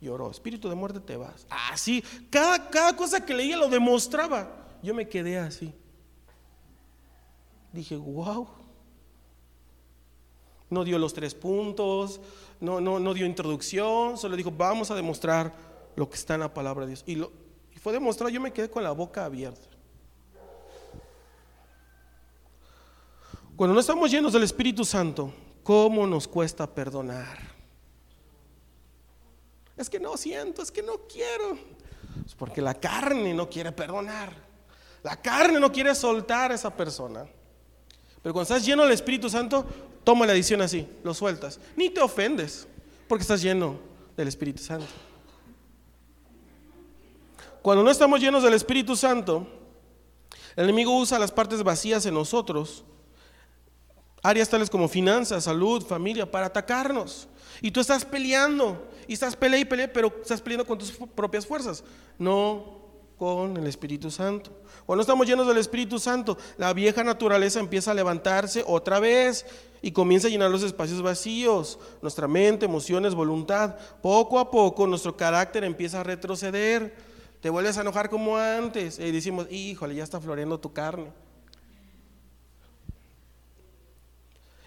Lloró, 0.00 0.30
espíritu 0.30 0.68
de 0.68 0.74
muerte 0.74 1.00
te 1.00 1.16
vas. 1.16 1.46
Así, 1.50 2.02
cada, 2.30 2.70
cada 2.70 2.96
cosa 2.96 3.24
que 3.24 3.34
leía 3.34 3.56
lo 3.56 3.68
demostraba. 3.68 4.68
Yo 4.82 4.94
me 4.94 5.08
quedé 5.08 5.38
así. 5.38 5.74
Dije, 7.72 7.96
wow. 7.96 8.48
No 10.70 10.84
dio 10.84 10.98
los 10.98 11.12
tres 11.12 11.34
puntos, 11.34 12.20
no, 12.60 12.80
no, 12.80 12.98
no 12.98 13.12
dio 13.12 13.26
introducción, 13.26 14.16
solo 14.16 14.36
dijo, 14.36 14.50
vamos 14.50 14.90
a 14.90 14.94
demostrar 14.94 15.52
lo 15.96 16.08
que 16.08 16.16
está 16.16 16.34
en 16.34 16.40
la 16.40 16.54
palabra 16.54 16.86
de 16.86 16.92
Dios. 16.92 17.04
Y, 17.06 17.16
lo, 17.16 17.32
y 17.74 17.78
fue 17.78 17.92
demostrado, 17.92 18.30
yo 18.30 18.40
me 18.40 18.52
quedé 18.52 18.70
con 18.70 18.82
la 18.82 18.92
boca 18.92 19.24
abierta. 19.24 19.68
Cuando 23.56 23.74
no 23.74 23.80
estamos 23.80 24.10
llenos 24.10 24.32
del 24.32 24.44
Espíritu 24.44 24.84
Santo, 24.84 25.34
¿cómo 25.62 26.06
nos 26.06 26.26
cuesta 26.26 26.66
perdonar? 26.66 27.38
Es 29.76 29.90
que 29.90 30.00
no 30.00 30.16
siento, 30.16 30.62
es 30.62 30.70
que 30.70 30.82
no 30.82 30.94
quiero. 31.06 31.58
Es 32.24 32.34
porque 32.34 32.62
la 32.62 32.74
carne 32.74 33.34
no 33.34 33.50
quiere 33.50 33.72
perdonar. 33.72 34.32
La 35.02 35.16
carne 35.20 35.58
no 35.58 35.72
quiere 35.72 35.94
soltar 35.94 36.52
a 36.52 36.54
esa 36.54 36.74
persona. 36.74 37.26
Pero 38.22 38.32
cuando 38.32 38.42
estás 38.42 38.64
lleno 38.64 38.82
del 38.82 38.92
Espíritu 38.92 39.30
Santo, 39.30 39.64
toma 40.10 40.26
la 40.26 40.32
decisión 40.32 40.60
así, 40.60 40.88
lo 41.04 41.14
sueltas. 41.14 41.60
Ni 41.76 41.88
te 41.88 42.00
ofendes, 42.00 42.66
porque 43.06 43.22
estás 43.22 43.40
lleno 43.40 43.78
del 44.16 44.26
Espíritu 44.26 44.60
Santo. 44.60 44.88
Cuando 47.62 47.84
no 47.84 47.92
estamos 47.92 48.18
llenos 48.18 48.42
del 48.42 48.54
Espíritu 48.54 48.96
Santo, 48.96 49.46
el 50.56 50.64
enemigo 50.64 50.98
usa 50.98 51.16
las 51.20 51.30
partes 51.30 51.62
vacías 51.62 52.04
en 52.06 52.14
nosotros, 52.14 52.82
áreas 54.20 54.48
tales 54.48 54.68
como 54.68 54.88
finanzas, 54.88 55.44
salud, 55.44 55.86
familia, 55.86 56.28
para 56.28 56.46
atacarnos. 56.46 57.28
Y 57.62 57.70
tú 57.70 57.78
estás 57.78 58.04
peleando, 58.04 58.90
y 59.06 59.12
estás 59.12 59.36
peleando 59.36 59.62
y 59.64 59.70
peleando, 59.70 59.92
pero 59.92 60.12
estás 60.22 60.40
peleando 60.40 60.66
con 60.66 60.76
tus 60.76 60.90
propias 60.90 61.46
fuerzas, 61.46 61.84
no 62.18 62.80
con 63.16 63.56
el 63.56 63.68
Espíritu 63.68 64.10
Santo. 64.10 64.50
Cuando 64.86 65.02
estamos 65.02 65.24
llenos 65.24 65.46
del 65.46 65.58
Espíritu 65.58 66.00
Santo, 66.00 66.36
la 66.58 66.72
vieja 66.72 67.04
naturaleza 67.04 67.60
empieza 67.60 67.92
a 67.92 67.94
levantarse 67.94 68.64
otra 68.66 68.98
vez 68.98 69.46
y 69.82 69.92
comienza 69.92 70.28
a 70.28 70.30
llenar 70.30 70.50
los 70.50 70.62
espacios 70.62 71.00
vacíos, 71.00 71.78
nuestra 72.02 72.28
mente, 72.28 72.66
emociones, 72.66 73.14
voluntad. 73.14 73.76
Poco 74.02 74.38
a 74.38 74.50
poco 74.50 74.86
nuestro 74.86 75.16
carácter 75.16 75.64
empieza 75.64 76.00
a 76.00 76.04
retroceder. 76.04 76.94
Te 77.40 77.48
vuelves 77.48 77.78
a 77.78 77.80
enojar 77.80 78.10
como 78.10 78.36
antes 78.36 78.98
y 78.98 79.10
decimos, 79.10 79.46
híjole, 79.50 79.94
ya 79.94 80.04
está 80.04 80.20
floreando 80.20 80.60
tu 80.60 80.72
carne. 80.72 81.10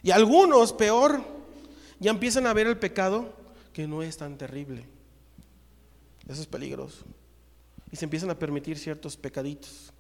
Y 0.01 0.09
algunos, 0.11 0.73
peor, 0.73 1.23
ya 1.99 2.09
empiezan 2.09 2.47
a 2.47 2.53
ver 2.53 2.67
el 2.67 2.77
pecado 2.77 3.31
que 3.71 3.87
no 3.87 4.01
es 4.01 4.17
tan 4.17 4.37
terrible. 4.37 4.85
Eso 6.27 6.41
es 6.41 6.47
peligroso. 6.47 7.05
Y 7.91 7.95
se 7.95 8.05
empiezan 8.05 8.31
a 8.31 8.39
permitir 8.39 8.79
ciertos 8.79 9.15
pecaditos. 9.15 9.93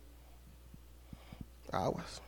Aguas. 1.71 2.22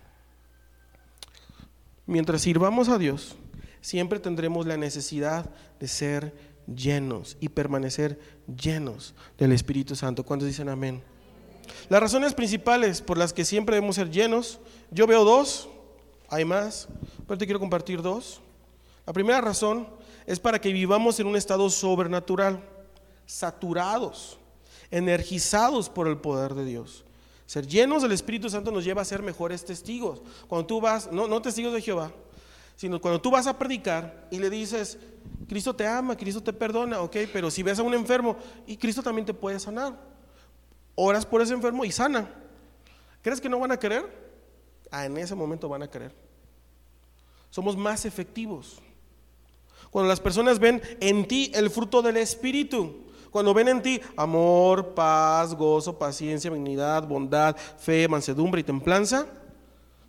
Mientras 2.06 2.42
sirvamos 2.42 2.90
a 2.90 2.98
Dios, 2.98 3.36
siempre 3.82 4.20
tendremos 4.20 4.66
la 4.66 4.78
necesidad 4.78 5.50
de 5.80 5.88
ser 5.88 6.36
llenos 6.68 7.38
y 7.40 7.50
permanecer 7.50 8.20
llenos 8.62 9.16
del 9.38 9.52
Espíritu 9.52 9.96
Santo. 9.96 10.24
¿Cuántos 10.24 10.48
dicen 10.48 10.70
amén? 10.70 11.04
Las 11.90 12.02
razones 12.02 12.34
principales 12.34 13.02
por 13.02 13.18
las 13.18 13.34
que 13.34 13.46
siempre 13.46 13.76
debemos 13.76 13.96
ser 13.96 14.12
llenos, 14.12 14.60
yo 14.92 15.08
veo 15.08 15.24
dos, 15.24 15.68
hay 16.30 16.46
más, 16.46 16.88
pero 17.28 17.38
te 17.38 17.46
quiero 17.46 17.60
compartir 17.60 18.02
dos. 18.02 18.42
La 19.06 19.14
primera 19.14 19.42
razón 19.42 19.88
es 20.26 20.40
para 20.40 20.60
que 20.60 20.74
vivamos 20.74 21.20
en 21.20 21.28
un 21.28 21.36
estado 21.36 21.70
sobrenatural, 21.70 22.64
saturados, 23.26 24.38
energizados 24.92 25.90
por 25.90 26.08
el 26.08 26.18
poder 26.18 26.54
de 26.54 26.66
Dios. 26.66 27.06
Ser 27.46 27.68
llenos 27.68 28.02
del 28.02 28.12
Espíritu 28.12 28.50
Santo 28.50 28.72
nos 28.72 28.84
lleva 28.84 29.02
a 29.02 29.06
ser 29.06 29.22
mejores 29.22 29.64
testigos. 29.66 30.22
Cuando 30.48 30.66
tú 30.66 30.82
vas, 30.82 31.12
no, 31.12 31.28
no 31.28 31.42
testigos 31.42 31.74
de 31.74 31.82
Jehová, 31.82 32.12
sino 32.76 33.00
cuando 33.00 33.22
tú 33.22 33.32
vas 33.32 33.48
a 33.48 33.58
predicar 33.58 34.28
y 34.32 34.40
le 34.40 34.50
dices, 34.50 34.98
Cristo 35.48 35.76
te 35.76 35.88
ama, 35.88 36.18
Cristo 36.18 36.42
te 36.42 36.54
perdona, 36.54 37.02
ok, 37.02 37.18
pero 37.32 37.52
si 37.52 37.62
ves 37.64 37.80
a 37.80 37.84
un 37.84 37.94
enfermo, 37.94 38.36
y 38.66 38.78
Cristo 38.78 39.04
también 39.04 39.26
te 39.26 39.34
puede 39.34 39.60
sanar. 39.60 39.96
Oras 40.96 41.26
por 41.26 41.42
ese 41.42 41.54
enfermo 41.54 41.86
y 41.86 41.92
sana. 41.92 42.30
¿Crees 43.22 43.40
que 43.40 43.50
no 43.50 43.60
van 43.60 43.72
a 43.72 43.80
querer? 43.80 44.06
Ah, 44.92 45.06
en 45.06 45.18
ese 45.18 45.36
momento 45.36 45.70
van 45.70 45.84
a 45.84 45.90
querer. 45.90 46.14
Somos 47.50 47.78
más 47.78 48.06
efectivos. 48.06 48.82
Cuando 49.92 50.10
las 50.10 50.20
personas 50.20 50.60
ven 50.60 50.82
en 51.00 51.28
ti 51.28 51.52
el 51.54 51.70
fruto 51.70 52.02
del 52.02 52.18
Espíritu, 52.18 53.05
cuando 53.36 53.54
ven 53.54 53.68
en 53.68 53.82
ti 53.82 54.00
amor, 54.16 54.94
paz, 54.94 55.54
gozo, 55.56 56.00
paciencia, 56.00 56.50
benignidad, 56.50 57.06
bondad, 57.06 57.58
fe, 57.58 58.08
mansedumbre 58.08 58.62
y 58.62 58.64
templanza, 58.64 59.28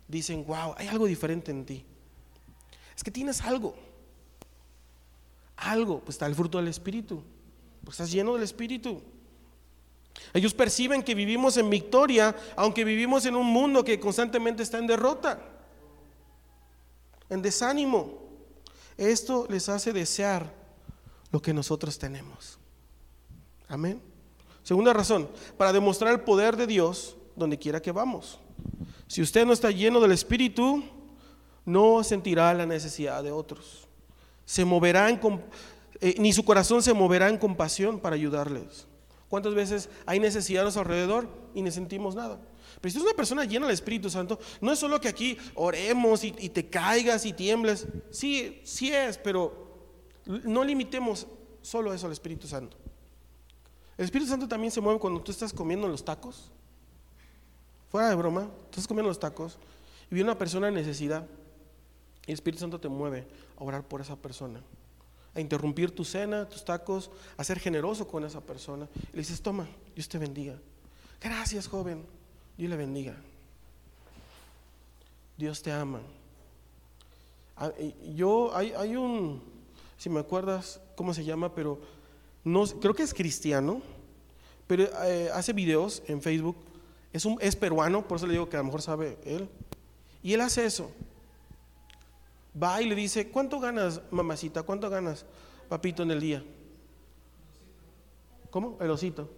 dicen, 0.07 0.45
wow, 0.45 0.73
hay 0.77 0.87
algo 0.87 1.05
diferente 1.05 1.51
en 1.51 1.65
ti. 1.65 1.85
Es 2.95 3.03
que 3.03 3.11
tienes 3.11 3.41
algo. 3.41 3.75
Algo, 5.57 5.99
pues 5.99 6.15
está 6.15 6.25
el 6.25 6.35
fruto 6.35 6.57
del 6.57 6.69
Espíritu. 6.69 7.21
Pues 7.83 7.95
estás 7.95 8.13
lleno 8.13 8.33
del 8.33 8.43
Espíritu. 8.43 9.01
Ellos 10.33 10.53
perciben 10.53 11.03
que 11.03 11.13
vivimos 11.13 11.57
en 11.57 11.69
victoria, 11.69 12.33
aunque 12.55 12.85
vivimos 12.85 13.25
en 13.25 13.35
un 13.35 13.47
mundo 13.47 13.83
que 13.83 13.99
constantemente 13.99 14.63
está 14.63 14.77
en 14.77 14.87
derrota, 14.87 15.41
en 17.29 17.41
desánimo. 17.41 18.19
Esto 18.95 19.47
les 19.49 19.67
hace 19.67 19.91
desear 19.91 20.49
lo 21.29 21.41
que 21.41 21.53
nosotros 21.53 21.99
tenemos. 21.99 22.56
Amén. 23.67 24.01
Segunda 24.63 24.93
razón, 24.93 25.29
para 25.57 25.73
demostrar 25.73 26.11
el 26.13 26.21
poder 26.21 26.57
de 26.57 26.67
Dios 26.67 27.15
donde 27.35 27.57
quiera 27.57 27.81
que 27.81 27.91
vamos. 27.91 28.39
Si 29.07 29.21
usted 29.21 29.45
no 29.45 29.53
está 29.53 29.71
lleno 29.71 29.99
del 29.99 30.11
Espíritu, 30.11 30.83
no 31.65 32.03
sentirá 32.03 32.53
la 32.53 32.65
necesidad 32.65 33.23
de 33.23 33.31
otros. 33.31 33.87
Se 34.45 34.65
moverá 34.65 35.09
eh, 35.09 36.15
ni 36.19 36.33
su 36.33 36.43
corazón 36.45 36.81
se 36.81 36.93
moverá 36.93 37.29
en 37.29 37.37
compasión 37.37 37.99
para 37.99 38.15
ayudarles. 38.15 38.87
¿Cuántas 39.29 39.53
veces 39.53 39.89
hay 40.05 40.19
necesidad 40.19 40.61
a 40.61 40.63
nuestro 40.63 40.81
alrededor 40.81 41.27
y 41.53 41.61
no 41.61 41.71
sentimos 41.71 42.15
nada? 42.15 42.39
Pero 42.79 42.91
si 42.91 42.97
es 42.97 43.03
una 43.03 43.13
persona 43.13 43.43
llena 43.43 43.65
del 43.65 43.73
Espíritu 43.73 44.09
Santo, 44.09 44.39
no 44.61 44.71
es 44.71 44.79
solo 44.79 45.01
que 45.01 45.07
aquí 45.09 45.37
oremos 45.55 46.23
y, 46.23 46.33
y 46.39 46.49
te 46.49 46.69
caigas 46.69 47.25
y 47.25 47.33
tiembles. 47.33 47.87
Sí, 48.11 48.61
sí 48.63 48.93
es, 48.93 49.17
pero 49.17 49.67
no 50.25 50.63
limitemos 50.63 51.27
solo 51.61 51.93
eso 51.93 52.05
al 52.05 52.13
Espíritu 52.13 52.47
Santo. 52.47 52.77
El 53.97 54.05
Espíritu 54.05 54.29
Santo 54.29 54.47
también 54.47 54.71
se 54.71 54.79
mueve 54.79 54.99
cuando 54.99 55.21
tú 55.21 55.31
estás 55.31 55.51
comiendo 55.51 55.87
los 55.87 56.05
tacos. 56.05 56.51
Fuera 57.89 58.09
de 58.09 58.15
broma, 58.15 58.43
tú 58.43 58.71
estás 58.71 58.87
comiendo 58.87 59.09
los 59.09 59.19
tacos 59.19 59.57
y 60.11 60.15
viene 60.15 60.29
una 60.29 60.37
persona 60.37 60.67
en 60.67 60.75
necesidad. 60.75 61.25
Y 62.25 62.31
el 62.31 62.35
Espíritu 62.35 62.61
Santo 62.61 62.79
te 62.79 62.89
mueve 62.89 63.25
a 63.57 63.63
orar 63.63 63.83
por 63.83 64.01
esa 64.01 64.15
persona, 64.15 64.61
a 65.33 65.39
interrumpir 65.39 65.91
tu 65.95 66.05
cena, 66.05 66.47
tus 66.47 66.63
tacos, 66.63 67.09
a 67.37 67.43
ser 67.43 67.59
generoso 67.59 68.07
con 68.07 68.23
esa 68.23 68.41
persona. 68.41 68.87
Y 68.95 69.13
le 69.13 69.19
dices, 69.19 69.41
toma, 69.41 69.67
Dios 69.95 70.07
te 70.07 70.17
bendiga. 70.17 70.59
Gracias, 71.21 71.67
joven. 71.67 72.05
Dios 72.57 72.69
le 72.69 72.77
bendiga. 72.77 73.15
Dios 75.37 75.61
te 75.61 75.71
ama. 75.71 76.01
Ah, 77.55 77.71
yo, 78.13 78.55
hay, 78.55 78.73
hay 78.73 78.95
un, 78.95 79.41
si 79.97 80.09
me 80.09 80.19
acuerdas 80.19 80.79
cómo 80.95 81.13
se 81.13 81.23
llama, 81.23 81.55
pero 81.55 81.79
no, 82.47 82.65
creo 82.65 82.93
que 82.93 83.03
es 83.03 83.13
cristiano, 83.13 83.81
pero 84.67 84.83
eh, 85.05 85.29
hace 85.33 85.53
videos 85.53 86.03
en 86.07 86.21
Facebook. 86.21 86.57
Es, 87.13 87.25
un, 87.25 87.37
es 87.41 87.55
peruano, 87.55 88.07
por 88.07 88.17
eso 88.17 88.27
le 88.27 88.33
digo 88.33 88.49
que 88.49 88.57
a 88.57 88.59
lo 88.59 88.65
mejor 88.65 88.81
sabe 88.81 89.17
él. 89.25 89.49
Y 90.21 90.33
él 90.33 90.41
hace 90.41 90.65
eso 90.65 90.91
va 92.61 92.81
y 92.81 92.89
le 92.89 92.95
dice, 92.95 93.29
¿cuánto 93.29 93.59
ganas, 93.59 94.01
mamacita? 94.11 94.63
¿Cuánto 94.63 94.89
ganas, 94.89 95.25
papito, 95.69 96.03
en 96.03 96.11
el 96.11 96.19
día? 96.19 96.43
¿Cómo? 98.49 98.77
El 98.79 98.89
osito. 98.89 99.29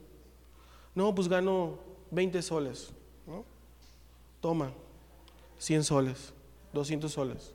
No, 0.95 1.13
pues 1.13 1.27
gano 1.27 1.77
20 2.11 2.41
soles. 2.41 2.91
Toma, 4.41 4.71
100 5.57 5.83
soles, 5.83 6.33
200 6.71 7.11
soles. 7.11 7.51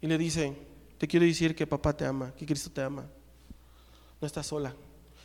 Y 0.00 0.06
le 0.06 0.16
dice, 0.16 0.56
te 0.98 1.06
quiero 1.06 1.26
decir 1.26 1.54
que 1.54 1.66
papá 1.66 1.96
te 1.96 2.04
ama, 2.04 2.32
que 2.34 2.46
Cristo 2.46 2.70
te 2.70 2.82
ama. 2.82 3.06
No 4.20 4.26
estás 4.26 4.46
sola. 4.46 4.74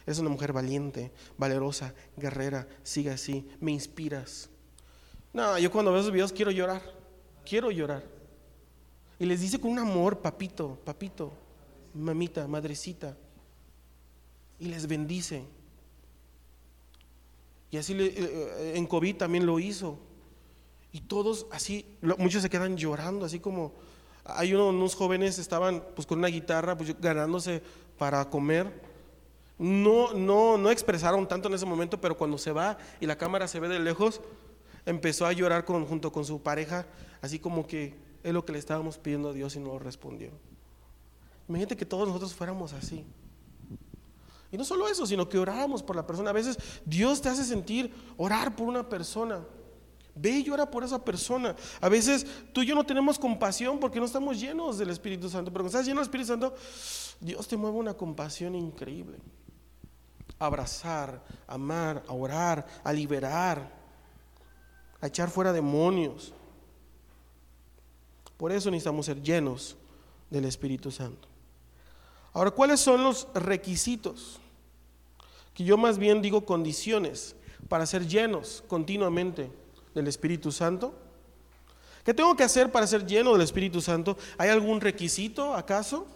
Es 0.05 0.19
una 0.19 0.29
mujer 0.29 0.51
valiente, 0.51 1.11
valerosa, 1.37 1.93
guerrera. 2.17 2.67
Sigue 2.83 3.11
así, 3.11 3.47
me 3.59 3.71
inspiras. 3.71 4.49
No, 5.33 5.57
yo 5.59 5.71
cuando 5.71 5.91
veo 5.91 6.01
esos 6.01 6.11
videos 6.11 6.33
quiero 6.33 6.51
llorar 6.51 6.81
quiero 7.45 7.71
llorar. 7.71 8.03
Y 9.19 9.25
les 9.25 9.41
dice 9.41 9.59
con 9.59 9.71
un 9.71 9.79
amor, 9.79 10.19
papito, 10.19 10.79
papito, 10.83 11.31
mamita, 11.93 12.47
madrecita. 12.47 13.17
Y 14.59 14.65
les 14.65 14.87
bendice. 14.87 15.43
Y 17.69 17.77
así 17.77 17.93
eh, 17.93 18.13
eh, 18.15 18.73
en 18.75 18.87
COVID 18.87 19.17
también 19.17 19.45
lo 19.45 19.59
hizo. 19.59 19.99
Y 20.91 21.01
todos 21.01 21.47
así, 21.51 21.85
muchos 22.17 22.41
se 22.41 22.49
quedan 22.49 22.75
llorando, 22.75 23.25
así 23.25 23.39
como 23.39 23.73
hay 24.25 24.53
unos 24.53 24.95
jóvenes 24.95 25.39
estaban 25.39 25.83
pues 25.95 26.05
con 26.07 26.19
una 26.19 26.27
guitarra 26.27 26.77
pues 26.77 26.99
ganándose 26.99 27.61
para 27.97 28.29
comer. 28.29 28.71
No, 29.57 30.13
no, 30.13 30.57
no 30.57 30.71
expresaron 30.71 31.27
tanto 31.27 31.47
en 31.47 31.53
ese 31.53 31.65
momento, 31.65 32.01
pero 32.01 32.17
cuando 32.17 32.37
se 32.37 32.51
va 32.51 32.77
y 32.99 33.05
la 33.05 33.17
cámara 33.17 33.47
se 33.47 33.59
ve 33.59 33.67
de 33.67 33.79
lejos, 33.79 34.21
empezó 34.85 35.25
a 35.25 35.33
llorar 35.33 35.65
junto 35.65 36.11
con 36.11 36.25
su 36.25 36.41
pareja, 36.41 36.87
así 37.21 37.37
como 37.37 37.67
que 37.67 37.95
es 38.23 38.33
lo 38.33 38.43
que 38.43 38.53
le 38.53 38.59
estábamos 38.59 38.97
pidiendo 38.97 39.29
a 39.29 39.33
Dios 39.33 39.55
y 39.55 39.59
no 39.59 39.73
lo 39.73 39.79
respondió. 39.79 40.31
Imagínate 41.47 41.75
que 41.77 41.85
todos 41.85 42.07
nosotros 42.07 42.33
fuéramos 42.33 42.73
así. 42.73 43.05
Y 44.51 44.57
no 44.57 44.65
solo 44.65 44.87
eso, 44.87 45.05
sino 45.05 45.29
que 45.29 45.39
oráramos 45.39 45.81
por 45.81 45.95
la 45.95 46.05
persona. 46.05 46.29
A 46.29 46.33
veces 46.33 46.57
Dios 46.85 47.21
te 47.21 47.29
hace 47.29 47.43
sentir 47.43 47.93
orar 48.17 48.55
por 48.55 48.67
una 48.67 48.87
persona. 48.87 49.41
Ve 50.15 50.39
y 50.39 50.49
ora 50.49 50.69
por 50.69 50.83
esa 50.83 51.03
persona. 51.03 51.55
A 51.79 51.89
veces 51.89 52.25
tú 52.53 52.61
y 52.61 52.65
yo 52.65 52.75
no 52.75 52.85
tenemos 52.85 53.17
compasión 53.17 53.79
porque 53.79 53.99
no 53.99 54.05
estamos 54.05 54.39
llenos 54.39 54.77
del 54.77 54.89
Espíritu 54.89 55.29
Santo. 55.29 55.51
Pero 55.51 55.63
cuando 55.63 55.77
estás 55.77 55.85
lleno 55.85 56.01
del 56.01 56.07
Espíritu 56.07 56.27
Santo, 56.27 56.55
Dios 57.19 57.47
te 57.47 57.57
mueve 57.57 57.77
una 57.77 57.93
compasión 57.93 58.55
increíble. 58.55 59.17
abrazar, 60.39 61.23
amar, 61.45 62.03
a 62.07 62.13
orar, 62.13 62.65
a 62.83 62.91
liberar 62.91 63.81
a 65.01 65.07
echar 65.07 65.29
fuera 65.29 65.51
demonios. 65.51 66.31
Por 68.37 68.51
eso 68.51 68.71
necesitamos 68.71 69.07
ser 69.07 69.21
llenos 69.21 69.75
del 70.29 70.45
Espíritu 70.45 70.91
Santo. 70.91 71.27
Ahora, 72.33 72.51
¿cuáles 72.51 72.79
son 72.79 73.03
los 73.03 73.27
requisitos? 73.33 74.39
Que 75.53 75.63
yo 75.63 75.77
más 75.77 75.97
bien 75.97 76.21
digo 76.21 76.45
condiciones 76.45 77.35
para 77.67 77.85
ser 77.85 78.07
llenos 78.07 78.63
continuamente 78.67 79.51
del 79.93 80.07
Espíritu 80.07 80.51
Santo. 80.51 80.95
¿Qué 82.03 82.13
tengo 82.13 82.35
que 82.35 82.43
hacer 82.43 82.71
para 82.71 82.87
ser 82.87 83.05
lleno 83.05 83.33
del 83.33 83.41
Espíritu 83.41 83.81
Santo? 83.81 84.17
¿Hay 84.37 84.49
algún 84.49 84.81
requisito 84.81 85.53
acaso? 85.53 86.07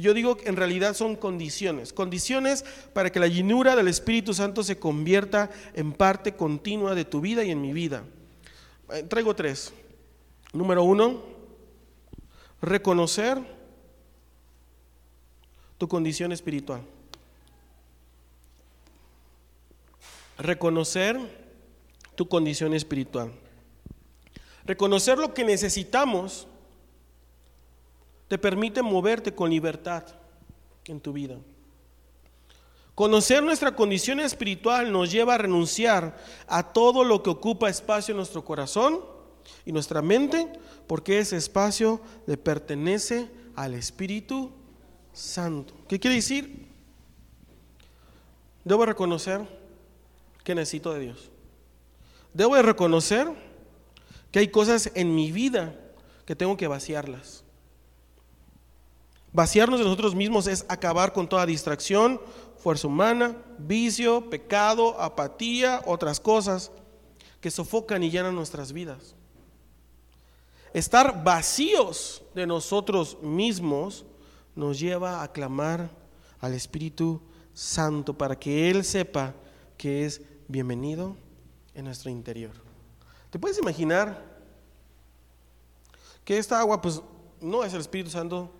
yo 0.00 0.12
digo 0.12 0.36
que 0.36 0.48
en 0.48 0.56
realidad 0.56 0.94
son 0.94 1.16
condiciones, 1.16 1.92
condiciones 1.92 2.64
para 2.92 3.10
que 3.10 3.20
la 3.20 3.28
llenura 3.28 3.74
del 3.74 3.88
Espíritu 3.88 4.34
Santo 4.34 4.62
se 4.62 4.78
convierta 4.78 5.50
en 5.74 5.92
parte 5.92 6.34
continua 6.34 6.94
de 6.94 7.06
tu 7.06 7.20
vida 7.20 7.44
y 7.44 7.50
en 7.50 7.62
mi 7.62 7.72
vida. 7.72 8.04
Eh, 8.92 9.04
traigo 9.04 9.34
tres. 9.34 9.72
Número 10.52 10.82
uno, 10.82 11.22
reconocer 12.60 13.38
tu 15.78 15.88
condición 15.88 16.30
espiritual. 16.32 16.82
Reconocer 20.38 21.45
tu 22.16 22.28
condición 22.28 22.74
espiritual. 22.74 23.32
Reconocer 24.64 25.18
lo 25.18 25.32
que 25.32 25.44
necesitamos 25.44 26.48
te 28.28 28.38
permite 28.38 28.82
moverte 28.82 29.32
con 29.32 29.50
libertad 29.50 30.04
en 30.86 31.00
tu 31.00 31.12
vida. 31.12 31.36
Conocer 32.94 33.42
nuestra 33.42 33.76
condición 33.76 34.20
espiritual 34.20 34.90
nos 34.90 35.12
lleva 35.12 35.34
a 35.34 35.38
renunciar 35.38 36.16
a 36.48 36.72
todo 36.72 37.04
lo 37.04 37.22
que 37.22 37.30
ocupa 37.30 37.68
espacio 37.68 38.12
en 38.12 38.16
nuestro 38.16 38.44
corazón 38.44 39.00
y 39.64 39.72
nuestra 39.72 40.00
mente, 40.02 40.50
porque 40.86 41.18
ese 41.18 41.36
espacio 41.36 42.00
le 42.26 42.36
pertenece 42.36 43.30
al 43.54 43.74
Espíritu 43.74 44.50
Santo. 45.12 45.74
¿Qué 45.88 46.00
quiere 46.00 46.16
decir? 46.16 46.66
Debo 48.64 48.86
reconocer 48.86 49.46
que 50.42 50.54
necesito 50.54 50.92
de 50.94 51.00
Dios. 51.00 51.30
Debo 52.36 52.54
de 52.54 52.60
reconocer 52.60 53.32
que 54.30 54.40
hay 54.40 54.48
cosas 54.48 54.90
en 54.94 55.14
mi 55.14 55.32
vida 55.32 55.74
que 56.26 56.36
tengo 56.36 56.58
que 56.58 56.68
vaciarlas. 56.68 57.44
Vaciarnos 59.32 59.78
de 59.78 59.86
nosotros 59.86 60.14
mismos 60.14 60.46
es 60.46 60.66
acabar 60.68 61.14
con 61.14 61.30
toda 61.30 61.46
distracción, 61.46 62.20
fuerza 62.58 62.88
humana, 62.88 63.38
vicio, 63.56 64.28
pecado, 64.28 65.00
apatía, 65.00 65.80
otras 65.86 66.20
cosas 66.20 66.72
que 67.40 67.50
sofocan 67.50 68.02
y 68.02 68.10
llenan 68.10 68.34
nuestras 68.34 68.70
vidas. 68.70 69.14
Estar 70.74 71.24
vacíos 71.24 72.22
de 72.34 72.46
nosotros 72.46 73.16
mismos 73.22 74.04
nos 74.54 74.78
lleva 74.78 75.22
a 75.22 75.32
clamar 75.32 75.88
al 76.40 76.52
Espíritu 76.52 77.22
Santo 77.54 78.12
para 78.12 78.38
que 78.38 78.68
Él 78.68 78.84
sepa 78.84 79.32
que 79.78 80.04
es 80.04 80.20
bienvenido 80.48 81.16
en 81.76 81.84
nuestro 81.84 82.10
interior. 82.10 82.52
¿Te 83.30 83.38
puedes 83.38 83.58
imaginar 83.58 84.24
que 86.24 86.38
esta 86.38 86.58
agua 86.58 86.80
pues 86.80 87.02
no 87.40 87.62
es 87.62 87.74
el 87.74 87.80
Espíritu 87.80 88.10
Santo? 88.10 88.50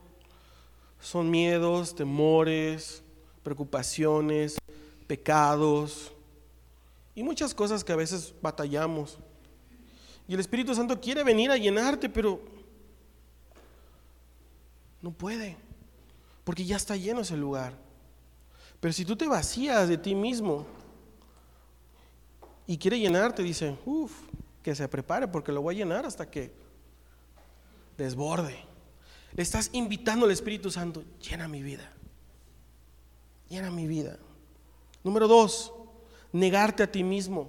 Son 1.01 1.31
miedos, 1.31 1.95
temores, 1.95 3.03
preocupaciones, 3.43 4.59
pecados 5.07 6.13
y 7.15 7.23
muchas 7.23 7.55
cosas 7.55 7.83
que 7.83 7.93
a 7.93 7.97
veces 7.97 8.35
batallamos. 8.43 9.19
Y 10.29 10.35
el 10.35 10.41
Espíritu 10.41 10.75
Santo 10.75 11.01
quiere 11.01 11.25
venir 11.25 11.51
a 11.51 11.57
llenarte, 11.57 12.11
pero 12.11 12.41
no 15.01 15.11
puede, 15.11 15.57
porque 16.45 16.67
ya 16.67 16.77
está 16.77 16.97
lleno 16.97 17.23
ese 17.23 17.37
lugar. 17.37 17.73
Pero 18.79 18.93
si 18.93 19.07
tú 19.07 19.17
te 19.17 19.27
vacías 19.27 19.89
de 19.89 19.97
ti 19.97 20.15
mismo 20.15 20.67
y 22.67 22.79
quiere 22.79 22.99
llenarte, 22.99 23.43
dice, 23.43 23.77
uff, 23.85 24.13
que 24.63 24.75
se 24.75 24.89
prepare 24.89 25.29
porque 25.29 25.53
lo 25.53 25.63
voy 25.63 25.77
a 25.77 25.79
llenar 25.79 26.05
hasta 26.05 26.29
que 26.29 26.51
desborde. 27.97 28.57
Le 29.35 29.43
estás 29.43 29.71
invitando 29.73 30.27
al 30.27 30.33
Espíritu 30.33 30.71
Santo, 30.71 31.05
llena 31.21 31.47
mi 31.47 31.63
vida. 31.63 31.93
Llena 33.49 33.71
mi 33.71 33.87
vida. 33.87 34.19
Número 35.05 35.29
dos, 35.29 35.73
negarte 36.33 36.83
a 36.83 36.91
ti 36.91 37.05
mismo. 37.05 37.49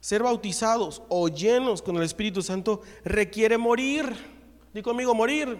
Ser 0.00 0.22
bautizados 0.22 1.02
o 1.10 1.28
llenos 1.28 1.82
con 1.82 1.96
el 1.96 2.02
Espíritu 2.02 2.40
Santo 2.40 2.80
requiere 3.04 3.58
morir. 3.58 4.16
Di 4.72 4.80
conmigo, 4.80 5.14
morir. 5.14 5.58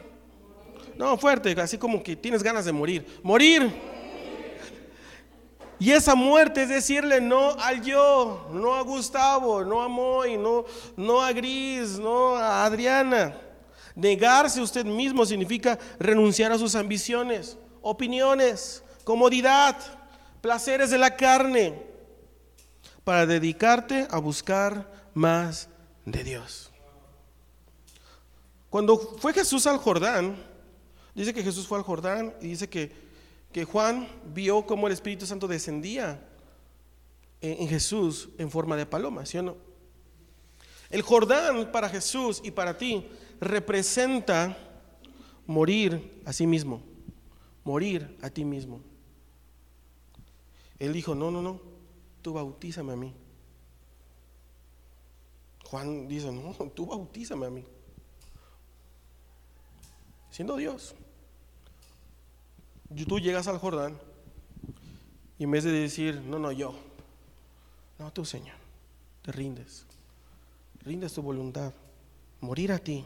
No, 0.96 1.18
fuerte, 1.18 1.52
así 1.60 1.76
como 1.76 2.02
que 2.02 2.16
tienes 2.16 2.42
ganas 2.42 2.64
de 2.64 2.72
morir. 2.72 3.06
Morir. 3.22 3.70
Y 5.80 5.92
esa 5.92 6.14
muerte 6.14 6.64
es 6.64 6.68
decirle 6.68 7.22
no 7.22 7.52
al 7.52 7.82
yo, 7.82 8.50
no 8.52 8.74
a 8.74 8.82
Gustavo, 8.82 9.64
no 9.64 9.80
a 9.80 9.88
Moy, 9.88 10.36
no, 10.36 10.66
no 10.94 11.22
a 11.22 11.32
Gris, 11.32 11.98
no 11.98 12.36
a 12.36 12.66
Adriana. 12.66 13.34
Negarse 13.94 14.60
usted 14.60 14.84
mismo 14.84 15.24
significa 15.24 15.78
renunciar 15.98 16.52
a 16.52 16.58
sus 16.58 16.74
ambiciones, 16.74 17.56
opiniones, 17.80 18.82
comodidad, 19.04 19.74
placeres 20.42 20.90
de 20.90 20.98
la 20.98 21.16
carne, 21.16 21.82
para 23.02 23.24
dedicarte 23.24 24.06
a 24.10 24.18
buscar 24.18 24.86
más 25.14 25.68
de 26.04 26.22
Dios. 26.22 26.70
Cuando 28.68 28.98
fue 28.98 29.32
Jesús 29.32 29.66
al 29.66 29.78
Jordán, 29.78 30.36
dice 31.14 31.32
que 31.32 31.42
Jesús 31.42 31.66
fue 31.66 31.78
al 31.78 31.84
Jordán 31.84 32.34
y 32.42 32.48
dice 32.48 32.68
que, 32.68 33.09
que 33.52 33.64
Juan 33.64 34.08
vio 34.32 34.64
cómo 34.66 34.86
el 34.86 34.92
Espíritu 34.92 35.26
Santo 35.26 35.48
descendía 35.48 36.26
en, 37.40 37.68
Jesús 37.68 38.28
en 38.38 38.50
forma 38.50 38.76
de 38.76 38.86
paloma, 38.86 39.26
¿sí 39.26 39.38
o 39.38 39.42
no? 39.42 39.56
El 40.90 41.02
Jordán 41.02 41.70
para 41.72 41.88
Jesús 41.88 42.40
y 42.44 42.50
para 42.50 42.76
ti 42.76 43.06
representa 43.40 44.56
morir 45.46 46.22
a 46.24 46.32
sí 46.32 46.46
mismo, 46.46 46.82
morir 47.64 48.16
a 48.22 48.30
ti 48.30 48.44
mismo. 48.44 48.80
Él 50.78 50.92
dijo, 50.92 51.14
no, 51.14 51.30
no, 51.30 51.42
no, 51.42 51.60
tú 52.22 52.32
bautízame 52.32 52.92
a 52.92 52.96
mí. 52.96 53.14
Juan 55.64 56.08
dice, 56.08 56.32
no, 56.32 56.52
tú 56.74 56.86
bautízame 56.86 57.46
a 57.46 57.50
mí. 57.50 57.64
Siendo 60.30 60.56
Dios. 60.56 60.94
Tú 63.06 63.18
llegas 63.20 63.46
al 63.46 63.58
Jordán 63.58 63.96
y 65.38 65.44
en 65.44 65.50
vez 65.50 65.64
de 65.64 65.70
decir, 65.70 66.20
no, 66.20 66.38
no, 66.38 66.50
yo, 66.50 66.74
no, 67.98 68.12
tú 68.12 68.24
Señor, 68.24 68.56
te 69.22 69.30
rindes, 69.32 69.86
rindes 70.82 71.12
tu 71.12 71.22
voluntad, 71.22 71.72
morir 72.40 72.72
a 72.72 72.78
ti. 72.78 73.04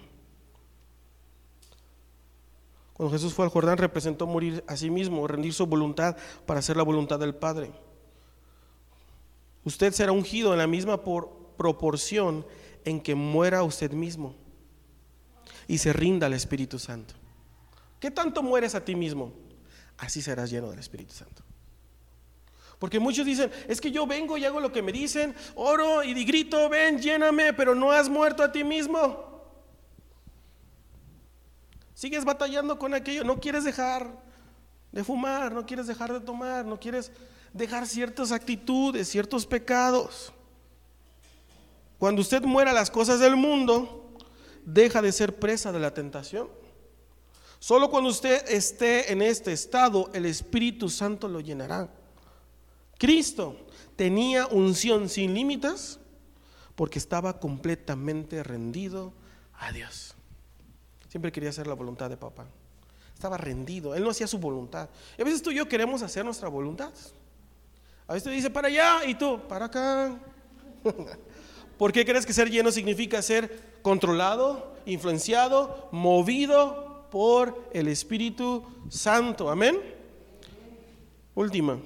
Cuando 2.95 3.13
Jesús 3.13 3.35
fue 3.35 3.45
al 3.45 3.51
Jordán 3.51 3.77
representó 3.77 4.27
morir 4.27 4.65
a 4.67 4.77
sí 4.77 4.89
mismo, 4.89 5.27
rendir 5.27 5.53
su 5.53 5.67
voluntad 5.67 6.17
para 6.47 6.61
hacer 6.61 6.77
la 6.77 6.83
voluntad 6.83 7.19
del 7.19 7.35
Padre. 7.35 7.73
Usted 9.65 9.93
será 9.93 10.13
ungido 10.13 10.53
en 10.53 10.59
la 10.59 10.67
misma 10.67 11.03
proporción 11.03 12.47
en 12.85 13.01
que 13.01 13.15
muera 13.15 13.63
usted 13.63 13.93
mismo 13.93 14.35
y 15.69 15.79
se 15.79 15.93
rinda 15.93 16.27
al 16.27 16.35
Espíritu 16.35 16.79
Santo. 16.79 17.15
¿Qué 18.01 18.11
tanto 18.11 18.43
mueres 18.43 18.75
a 18.75 18.85
ti 18.85 18.95
mismo? 18.95 19.44
Así 19.99 20.23
serás 20.23 20.51
lleno 20.51 20.71
del 20.71 20.79
Espíritu 20.79 21.15
Santo. 21.15 21.43
Porque 22.79 22.99
muchos 22.99 23.25
dicen, 23.25 23.51
es 23.69 23.81
que 23.81 23.91
yo 23.91 24.07
vengo 24.07 24.37
y 24.37 24.45
hago 24.45 24.61
lo 24.61 24.73
que 24.73 24.83
me 24.83 24.93
dicen, 24.93 25.35
oro 25.55 26.03
y 26.03 26.25
grito, 26.25 26.69
ven, 26.69 26.99
lléname, 26.99 27.53
pero 27.53 27.75
no 27.75 27.91
has 27.93 28.09
muerto 28.09 28.43
a 28.43 28.53
ti 28.53 28.65
mismo. 28.65 29.33
Sigues 31.95 32.25
batallando 32.25 32.79
con 32.79 32.93
aquello, 32.93 33.25
no 33.25 33.41
quieres 33.41 33.65
dejar 33.65 34.23
de 34.91 35.05
fumar, 35.05 35.53
no 35.53 35.65
quieres 35.65 35.87
dejar 35.87 36.13
de 36.13 36.21
tomar, 36.21 36.65
no 36.65 36.79
quieres 36.79 37.13
dejar 37.53 37.87
ciertas 37.87 38.33
actitudes, 38.33 39.09
ciertos 39.09 39.47
pecados. 39.47 40.33
Cuando 41.99 42.21
usted 42.21 42.43
muera 42.43 42.73
las 42.73 42.91
cosas 42.91 43.21
del 43.21 43.37
mundo, 43.37 44.13
deja 44.65 45.01
de 45.01 45.13
ser 45.13 45.37
presa 45.37 45.73
de 45.73 45.79
la 45.79 45.95
tentación. 45.95 46.49
Solo 47.65 47.89
cuando 47.89 48.11
usted 48.11 48.47
esté 48.51 49.11
en 49.11 49.23
este 49.23 49.51
estado, 49.51 50.11
el 50.13 50.27
Espíritu 50.27 50.91
Santo 50.91 51.29
lo 51.29 51.41
llenará. 51.41 51.89
Cristo 52.99 53.57
tenía 53.97 54.47
unción 54.49 55.09
sin 55.09 55.33
límites 55.33 55.99
porque 56.75 56.99
estaba 56.99 57.41
completamente 57.41 58.43
rendido 58.43 59.15
a 59.55 59.73
Dios. 59.73 60.15
Siempre 61.09 61.33
quería 61.33 61.49
hacer 61.49 61.67
la 61.67 61.73
voluntad 61.73 62.11
de 62.11 62.19
papá. 62.19 62.45
Estaba 63.15 63.39
rendido. 63.39 63.95
Él 63.95 64.05
no 64.05 64.11
hacía 64.11 64.27
su 64.27 64.39
voluntad. 64.39 64.91
Y 65.17 65.23
a 65.23 65.25
veces 65.25 65.41
tú 65.41 65.51
y 65.51 65.55
yo 65.55 65.67
queremos 65.67 66.03
hacer 66.03 66.23
nuestra 66.23 66.51
voluntad. 66.51 66.93
A 68.07 68.13
veces 68.13 68.25
te 68.25 68.31
dice 68.31 68.51
para 68.51 68.69
allá 68.69 69.07
y 69.07 69.15
tú 69.15 69.41
para 69.49 69.65
acá. 69.65 70.21
¿Por 71.79 71.93
qué 71.93 72.05
crees 72.05 72.27
que 72.27 72.35
ser 72.35 72.51
lleno 72.51 72.71
significa 72.71 73.23
ser 73.23 73.81
controlado, 73.81 74.77
influenciado, 74.85 75.89
movido 75.93 76.84
por 77.15 77.71
el 77.73 77.87
Espíritu 77.87 78.65
Santo? 78.91 79.49
Amén. 79.49 79.81
Última. 81.37 81.79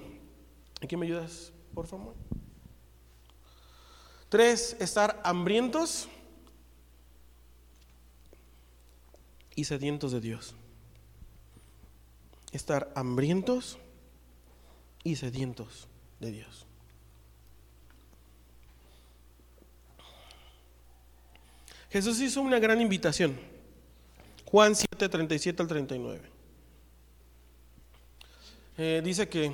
¿En 0.80 0.88
qué 0.88 0.96
me 0.96 1.04
ayudas, 1.04 1.52
por 1.74 1.86
favor? 1.86 2.14
Tres, 4.30 4.74
estar 4.80 5.20
hambrientos 5.24 6.08
y 9.54 9.64
sedientos 9.64 10.12
de 10.12 10.22
Dios. 10.22 10.54
Estar 12.50 12.90
hambrientos 12.94 13.76
y 15.04 15.16
sedientos 15.16 15.88
de 16.20 16.32
Dios. 16.32 16.64
Jesús 21.90 22.18
hizo 22.18 22.40
una 22.40 22.58
gran 22.58 22.80
invitación. 22.80 23.57
Juan 24.50 24.74
7, 24.74 25.10
37 25.10 25.60
al 25.60 25.68
39. 25.68 26.20
Eh, 28.78 29.02
dice 29.04 29.28
que 29.28 29.52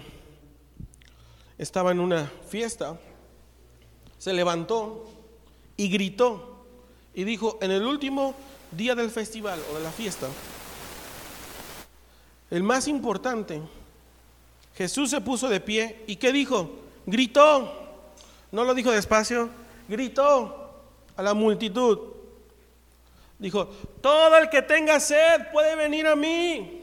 estaba 1.59 1.91
en 1.91 1.99
una 1.99 2.31
fiesta, 2.49 2.97
se 4.19 4.33
levantó 4.33 5.11
y 5.77 5.89
gritó 5.89 6.65
y 7.13 7.25
dijo, 7.25 7.59
en 7.61 7.73
el 7.73 7.83
último 7.85 8.37
día 8.71 8.95
del 8.95 9.11
festival 9.11 9.61
o 9.73 9.79
de 9.79 9.83
la 9.83 9.91
fiesta, 9.91 10.29
el 12.53 12.63
más 12.63 12.87
importante, 12.87 13.61
Jesús 14.77 15.11
se 15.11 15.21
puso 15.21 15.49
de 15.49 15.59
pie 15.59 16.05
y 16.07 16.15
¿qué 16.15 16.31
dijo? 16.31 16.71
Gritó, 17.05 17.73
no 18.53 18.63
lo 18.63 18.75
dijo 18.75 18.93
despacio, 18.93 19.51
gritó 19.89 20.85
a 21.17 21.23
la 21.25 21.35
multitud. 21.35 22.14
Dijo, 23.45 23.69
todo 24.01 24.39
el 24.39 24.49
que 24.49 24.63
tenga 24.63 24.99
sed 24.99 25.53
puede 25.53 25.77
venir 25.77 26.07
a 26.07 26.17
mí. 26.17 26.83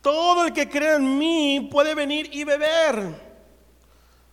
Todo 0.00 0.44
el 0.44 0.52
que 0.52 0.68
crea 0.68 0.94
en 0.94 1.18
mí 1.18 1.68
puede 1.68 1.96
venir 1.96 2.30
y 2.32 2.44
beber. 2.44 3.12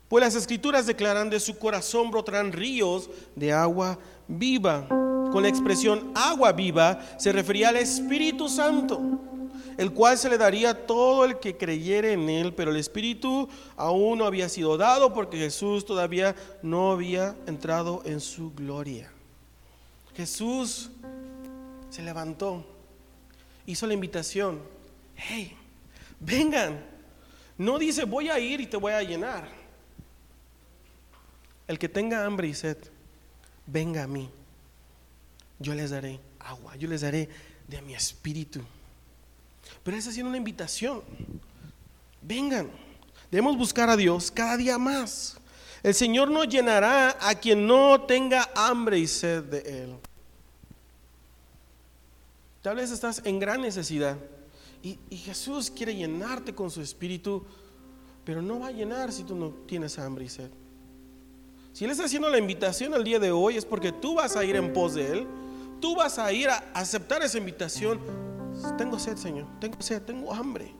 Pues 0.08 0.24
las 0.24 0.36
escrituras 0.36 0.86
declaran 0.86 1.32
de 1.32 1.40
su 1.40 1.58
corazón 1.58 2.12
brotarán 2.12 2.52
ríos 2.52 3.10
de 3.36 3.52
agua 3.52 3.98
viva. 4.28 4.88
Con 4.88 5.42
la 5.42 5.50
expresión 5.50 6.12
agua 6.14 6.52
viva 6.52 7.00
se 7.18 7.32
refería 7.32 7.70
al 7.70 7.78
Espíritu 7.78 8.48
Santo, 8.48 9.02
el 9.80 9.92
cual 9.92 10.16
se 10.16 10.30
le 10.30 10.38
daría 10.38 10.70
a 10.70 10.86
todo 10.86 11.26
el 11.26 11.40
que 11.40 11.58
creyere 11.58 12.14
en 12.14 12.30
él, 12.30 12.54
pero 12.54 12.70
el 12.70 12.78
Espíritu 12.78 13.50
aún 13.76 14.20
no 14.20 14.26
había 14.26 14.48
sido 14.48 14.78
dado 14.78 15.12
porque 15.12 15.38
Jesús 15.38 15.86
todavía 15.86 16.36
no 16.62 16.92
había 16.92 17.36
entrado 17.48 18.04
en 18.06 18.20
su 18.20 18.54
gloria. 18.54 19.12
Jesús 20.16 20.90
se 21.90 22.02
levantó, 22.02 22.66
hizo 23.66 23.88
la 23.88 23.94
invitación, 23.94 24.62
hey, 25.16 25.56
vengan, 26.20 26.84
no 27.58 27.80
dice 27.80 28.06
voy 28.06 28.30
a 28.30 28.40
ir 28.40 28.62
y 28.62 28.68
te 28.68 28.78
voy 28.78 28.94
a 28.94 29.02
llenar. 29.02 29.48
El 31.68 31.78
que 31.78 31.88
tenga 31.88 32.26
hambre 32.26 32.48
y 32.48 32.54
sed, 32.54 32.78
venga 33.68 34.04
a 34.04 34.08
mí. 34.08 34.30
Yo 35.60 35.76
les 35.76 35.92
daré 35.92 36.20
agua, 36.40 36.76
yo 36.78 36.88
les 36.88 37.02
daré 37.02 37.30
de 37.68 37.82
mi 37.82 37.94
espíritu. 37.94 38.62
Pero 39.84 39.98
es 39.98 40.08
haciendo 40.08 40.30
una 40.30 40.38
invitación. 40.38 41.04
Vengan, 42.22 42.70
debemos 43.30 43.58
buscar 43.58 43.90
a 43.90 43.98
Dios 43.98 44.32
cada 44.32 44.58
día 44.58 44.78
más. 44.78 45.38
El 45.82 45.94
Señor 45.94 46.30
no 46.30 46.44
llenará 46.44 47.18
a 47.22 47.36
quien 47.36 47.66
no 47.66 48.02
tenga 48.02 48.50
hambre 48.56 49.00
y 49.00 49.08
sed 49.08 49.44
de 49.44 49.84
Él. 49.84 49.96
Tal 52.62 52.76
vez 52.76 52.92
estás 52.92 53.22
en 53.24 53.40
gran 53.40 53.62
necesidad 53.62 54.18
y, 54.84 54.98
Jesús 55.10 55.72
quiere 55.72 55.96
llenarte 55.96 56.54
con 56.54 56.70
su 56.70 56.82
espíritu, 56.82 57.44
pero 58.26 58.42
no 58.42 58.60
va 58.60 58.68
a 58.68 58.72
llenar 58.72 59.12
si 59.12 59.24
tú 59.24 59.36
no 59.36 59.50
tienes 59.66 59.98
hambre 60.00 60.26
y 60.26 60.30
sed. 60.30 60.50
Si 61.72 61.86
Él 61.86 61.92
está 61.92 62.06
haciendo 62.06 62.30
la 62.30 62.38
invitación 62.38 62.94
el 62.94 63.04
día 63.04 63.20
de 63.20 63.32
hoy 63.32 63.56
es 63.56 63.66
porque 63.66 63.92
tú 63.92 64.16
vas 64.16 64.36
a 64.36 64.44
ir 64.44 64.56
en 64.56 64.74
pos 64.74 64.96
de 64.96 65.12
Él. 65.12 65.28
Tú 65.80 65.96
vas 65.96 66.20
a 66.20 66.32
ir 66.34 66.50
a 66.50 66.58
aceptar 66.74 67.24
esa 67.24 67.38
invitación. 67.38 68.00
Tengo 68.78 69.00
sed, 69.00 69.16
Señor. 69.16 69.48
Tengo 69.62 69.82
sed, 69.82 70.02
tengo 70.02 70.34
hambre. 70.34 70.74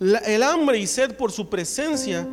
el 0.00 0.42
hambre 0.42 0.78
y 0.78 0.88
sed 0.88 1.16
por 1.16 1.30
su 1.30 1.48
presencia 1.48 2.26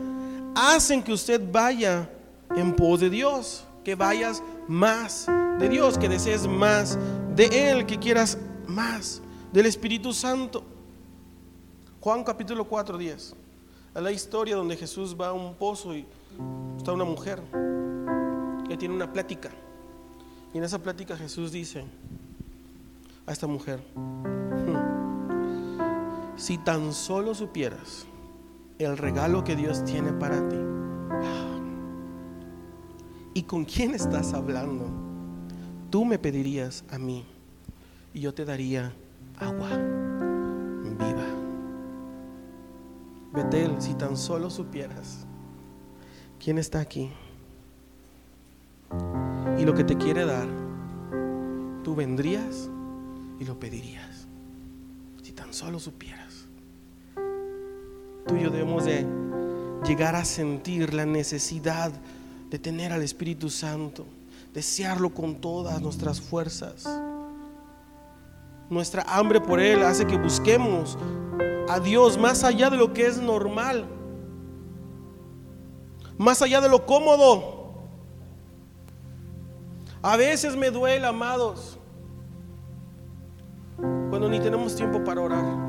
hacen 0.56 1.04
que 1.04 1.14
usted 1.14 1.41
vaya 1.52 2.10
en 2.56 2.76
pos 2.76 3.00
de 3.00 3.10
Dios. 3.10 3.66
Que 3.84 3.95
vayas 3.95 4.43
más 4.68 5.28
de 5.60 5.70
Dios. 5.70 5.97
Que 5.97 6.10
desees 6.10 6.47
más 6.47 6.97
de 7.36 7.72
Él. 7.72 7.86
Que 7.86 7.97
quieras 7.97 8.38
más 8.68 9.22
del 9.52 9.66
Espíritu 9.66 10.14
Santo. 10.14 10.64
Juan 12.00 12.24
capítulo 12.24 12.66
4, 12.66 12.97
10. 12.97 13.36
Es 13.95 14.02
la 14.02 14.12
historia 14.12 14.56
donde 14.56 14.78
Jesús 14.78 15.16
va 15.20 15.28
a 15.30 15.34
un 15.34 15.56
pozo 15.56 15.95
y 15.95 16.06
está 16.78 16.93
una 16.93 17.04
mujer 17.04 17.41
que 18.68 18.78
tiene 18.78 18.93
una 18.93 19.12
plática. 19.12 19.50
Y 20.54 20.58
en 20.60 20.64
esa 20.64 20.80
plática 20.80 21.18
Jesús 21.18 21.52
dice 21.52 21.84
a 23.26 23.32
esta 23.32 23.47
mujer, 23.47 23.82
hmm, 23.95 24.78
si 26.38 26.58
tan 26.60 26.93
solo 26.93 27.36
supieras 27.36 28.06
el 28.80 28.97
regalo 28.97 29.43
que 29.43 29.55
Dios 29.55 29.84
tiene 29.84 30.11
para 30.13 30.47
ti, 30.49 30.57
¿y 33.34 33.43
con 33.43 33.65
quién 33.65 33.93
estás 33.93 34.34
hablando? 34.34 34.86
Tú 35.89 36.05
me 36.05 36.17
pedirías 36.17 36.84
a 36.89 36.97
mí 36.97 37.25
y 38.13 38.21
yo 38.21 38.34
te 38.34 38.45
daría 38.45 38.93
agua 39.38 39.69
viva. 40.97 41.25
Betel, 43.34 43.75
si 43.80 43.93
tan 43.93 44.17
solo 44.17 44.49
supieras 44.49 45.27
¿Quién 46.39 46.57
está 46.57 46.80
aquí? 46.80 47.11
Y 49.59 49.65
lo 49.65 49.73
que 49.73 49.84
te 49.84 49.97
quiere 49.97 50.25
dar, 50.25 50.47
tú 51.84 51.95
vendrías 51.95 52.69
y 53.39 53.43
lo 53.43 53.59
pedirías. 53.59 54.25
Si 55.21 55.34
tan 55.34 55.53
solo 55.53 55.80
supieras. 55.80 56.28
Tú 58.30 58.38
y 58.38 58.43
yo 58.43 58.49
debemos 58.49 58.86
de 58.86 59.05
llegar 59.86 60.15
a 60.15 60.23
sentir 60.23 60.93
la 60.93 61.05
necesidad 61.05 61.91
de 62.49 62.59
tener 62.59 62.93
al 62.93 63.01
Espíritu 63.01 63.49
Santo, 63.49 64.05
desearlo 64.53 65.09
con 65.09 65.36
todas 65.36 65.82
nuestras 65.82 66.21
fuerzas. 66.21 66.88
Nuestra 68.69 69.03
hambre 69.03 69.41
por 69.41 69.59
Él 69.59 69.84
hace 69.84 70.05
que 70.07 70.17
busquemos 70.17 70.97
a 71.67 71.82
Dios 71.82 72.17
más 72.17 72.45
allá 72.45 72.69
de 72.69 72.77
lo 72.77 72.93
que 72.93 73.07
es 73.07 73.17
normal 73.17 73.86
más 76.19 76.41
allá 76.41 76.59
de 76.59 76.67
lo 76.69 76.86
cómodo. 76.86 77.71
A 80.01 80.17
veces 80.17 80.55
me 80.55 80.69
duele, 80.69 81.07
amados, 81.07 81.80
cuando 83.77 84.30
ni 84.30 84.39
tenemos 84.39 84.75
tiempo 84.75 85.01
para 85.03 85.21
orar. 85.21 85.68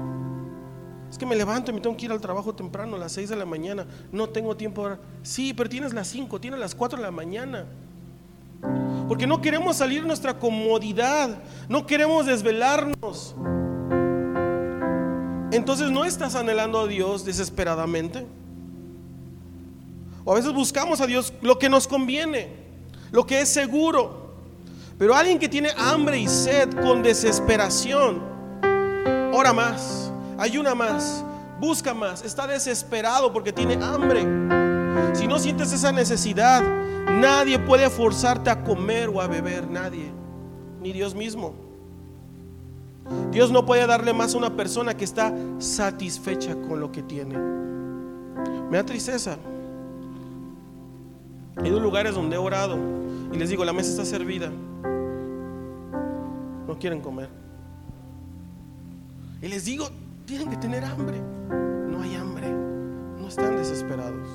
Es 1.10 1.18
que 1.18 1.26
me 1.26 1.34
levanto 1.34 1.70
y 1.70 1.74
me 1.74 1.80
tengo 1.80 1.96
que 1.96 2.04
ir 2.06 2.12
al 2.12 2.20
trabajo 2.20 2.54
temprano 2.54 2.94
a 2.94 2.98
las 2.98 3.12
6 3.12 3.30
de 3.30 3.36
la 3.36 3.44
mañana. 3.44 3.84
No 4.12 4.28
tengo 4.28 4.56
tiempo 4.56 4.82
para 4.82 4.94
orar. 4.94 5.06
Sí, 5.22 5.52
pero 5.52 5.68
tienes 5.68 5.92
las 5.92 6.06
5, 6.08 6.40
tienes 6.40 6.60
las 6.60 6.74
4 6.74 6.98
de 6.98 7.02
la 7.02 7.10
mañana. 7.10 7.66
Porque 9.08 9.26
no 9.26 9.40
queremos 9.40 9.76
salir 9.76 10.02
de 10.02 10.06
nuestra 10.06 10.38
comodidad. 10.38 11.42
No 11.68 11.84
queremos 11.84 12.26
desvelarnos. 12.26 13.34
Entonces 15.50 15.90
no 15.90 16.04
estás 16.04 16.36
anhelando 16.36 16.78
a 16.78 16.86
Dios 16.86 17.24
desesperadamente. 17.24 18.24
O 20.24 20.32
a 20.32 20.36
veces 20.36 20.52
buscamos 20.52 21.00
a 21.00 21.06
Dios 21.06 21.32
lo 21.42 21.58
que 21.58 21.68
nos 21.68 21.88
conviene, 21.88 22.52
lo 23.10 23.26
que 23.26 23.40
es 23.40 23.48
seguro. 23.48 24.34
Pero 24.96 25.14
alguien 25.14 25.38
que 25.38 25.48
tiene 25.48 25.70
hambre 25.76 26.18
y 26.18 26.28
sed 26.28 26.70
con 26.82 27.02
desesperación, 27.02 28.22
ora 29.32 29.52
más, 29.52 30.09
ayuna 30.40 30.74
más, 30.74 31.24
busca 31.60 31.94
más, 31.94 32.24
está 32.24 32.46
desesperado 32.46 33.32
porque 33.32 33.52
tiene 33.52 33.74
hambre. 33.74 34.22
Si 35.14 35.26
no 35.26 35.38
sientes 35.38 35.72
esa 35.72 35.92
necesidad, 35.92 36.62
nadie 37.20 37.58
puede 37.58 37.88
forzarte 37.90 38.50
a 38.50 38.64
comer 38.64 39.08
o 39.08 39.20
a 39.20 39.26
beber, 39.26 39.70
nadie, 39.70 40.10
ni 40.80 40.92
Dios 40.92 41.14
mismo. 41.14 41.54
Dios 43.30 43.50
no 43.50 43.66
puede 43.66 43.86
darle 43.86 44.12
más 44.12 44.34
a 44.34 44.38
una 44.38 44.56
persona 44.56 44.96
que 44.96 45.04
está 45.04 45.32
satisfecha 45.58 46.54
con 46.54 46.80
lo 46.80 46.90
que 46.90 47.02
tiene. 47.02 47.36
Me 47.38 48.76
da 48.76 48.84
tristeza 48.84 49.36
He 51.62 51.68
ido 51.68 51.80
lugares 51.80 52.14
donde 52.14 52.36
he 52.36 52.38
orado 52.38 52.78
y 53.32 53.36
les 53.36 53.50
digo, 53.50 53.64
la 53.64 53.72
mesa 53.72 53.90
está 53.90 54.04
servida. 54.04 54.50
No 56.66 56.78
quieren 56.78 57.00
comer. 57.00 57.28
Y 59.42 59.48
les 59.48 59.64
digo, 59.64 59.88
tienen 60.26 60.50
que 60.50 60.56
tener 60.56 60.84
hambre. 60.84 61.20
No 61.20 62.02
hay 62.02 62.14
hambre. 62.16 62.50
No 62.50 63.28
están 63.28 63.56
desesperados. 63.56 64.28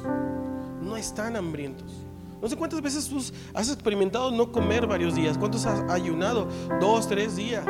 No 0.81 0.97
están 0.97 1.36
hambrientos. 1.36 2.05
No 2.41 2.49
sé 2.49 2.55
cuántas 2.55 2.81
veces 2.81 3.07
tú 3.07 3.23
has 3.53 3.69
experimentado 3.69 4.31
no 4.31 4.51
comer 4.51 4.86
varios 4.88 5.15
días. 5.15 5.38
¿Cuántos 5.38 5.65
has 5.65 5.89
ayunado? 5.89 6.47
Dos, 6.79 7.07
tres 7.07 7.36
días. 7.36 7.65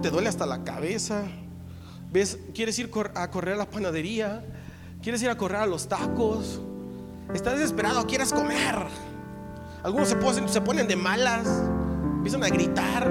¿Te 0.00 0.10
duele 0.10 0.28
hasta 0.28 0.46
la 0.46 0.64
cabeza? 0.64 1.24
¿Ves? 2.12 2.38
¿Quieres 2.54 2.78
ir 2.78 2.90
a 3.14 3.30
correr 3.30 3.54
a 3.54 3.58
la 3.58 3.68
panadería? 3.68 4.44
¿Quieres 5.02 5.22
ir 5.22 5.28
a 5.28 5.36
correr 5.36 5.58
a 5.58 5.66
los 5.66 5.88
tacos? 5.88 6.60
Estás 7.34 7.54
desesperado, 7.58 8.06
quieres 8.06 8.32
comer. 8.32 8.76
Algunos 9.82 10.08
se, 10.08 10.48
se 10.48 10.60
ponen 10.60 10.86
de 10.88 10.96
malas, 10.96 11.46
empiezan 12.16 12.44
a 12.44 12.48
gritar. 12.48 13.10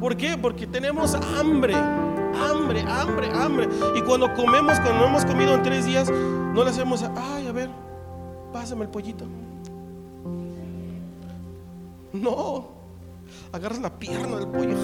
¿Por 0.00 0.16
qué? 0.16 0.36
Porque 0.36 0.66
tenemos 0.66 1.14
hambre, 1.14 1.74
hambre, 2.34 2.82
hambre, 2.82 3.30
hambre. 3.32 3.68
Y 3.94 4.02
cuando 4.02 4.32
comemos, 4.34 4.78
cuando 4.80 5.00
no 5.00 5.06
hemos 5.06 5.24
comido 5.24 5.54
en 5.54 5.62
tres 5.62 5.84
días, 5.84 6.10
no 6.10 6.64
le 6.64 6.70
hacemos, 6.70 7.04
ay, 7.16 7.46
a 7.46 7.52
ver, 7.52 7.70
pásame 8.52 8.82
el 8.84 8.88
pollito. 8.88 9.24
No, 12.12 12.68
agarras 13.52 13.80
la 13.80 13.90
pierna 13.90 14.36
del 14.36 14.48
pollo. 14.48 14.76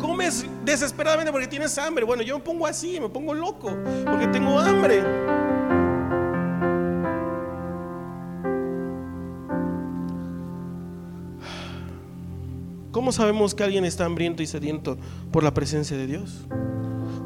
Comes 0.00 0.46
desesperadamente 0.64 1.30
porque 1.30 1.46
tienes 1.46 1.76
hambre. 1.78 2.04
Bueno, 2.04 2.22
yo 2.22 2.38
me 2.38 2.44
pongo 2.44 2.66
así, 2.66 2.98
me 2.98 3.08
pongo 3.08 3.34
loco, 3.34 3.70
porque 4.04 4.26
tengo 4.28 4.58
hambre. 4.58 5.43
¿Cómo 12.94 13.10
sabemos 13.10 13.56
que 13.56 13.64
alguien 13.64 13.84
está 13.84 14.04
hambriento 14.04 14.44
y 14.44 14.46
sediento 14.46 14.96
por 15.32 15.42
la 15.42 15.52
presencia 15.52 15.96
de 15.96 16.06
Dios? 16.06 16.46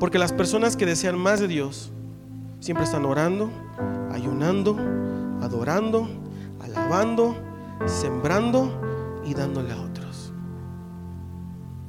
Porque 0.00 0.18
las 0.18 0.32
personas 0.32 0.78
que 0.78 0.86
desean 0.86 1.18
más 1.18 1.40
de 1.40 1.48
Dios 1.48 1.92
siempre 2.58 2.86
están 2.86 3.04
orando, 3.04 3.50
ayunando, 4.10 4.78
adorando, 5.42 6.08
alabando, 6.62 7.36
sembrando 7.84 9.20
y 9.26 9.34
dándole 9.34 9.74
a 9.74 9.82
otros. 9.82 10.32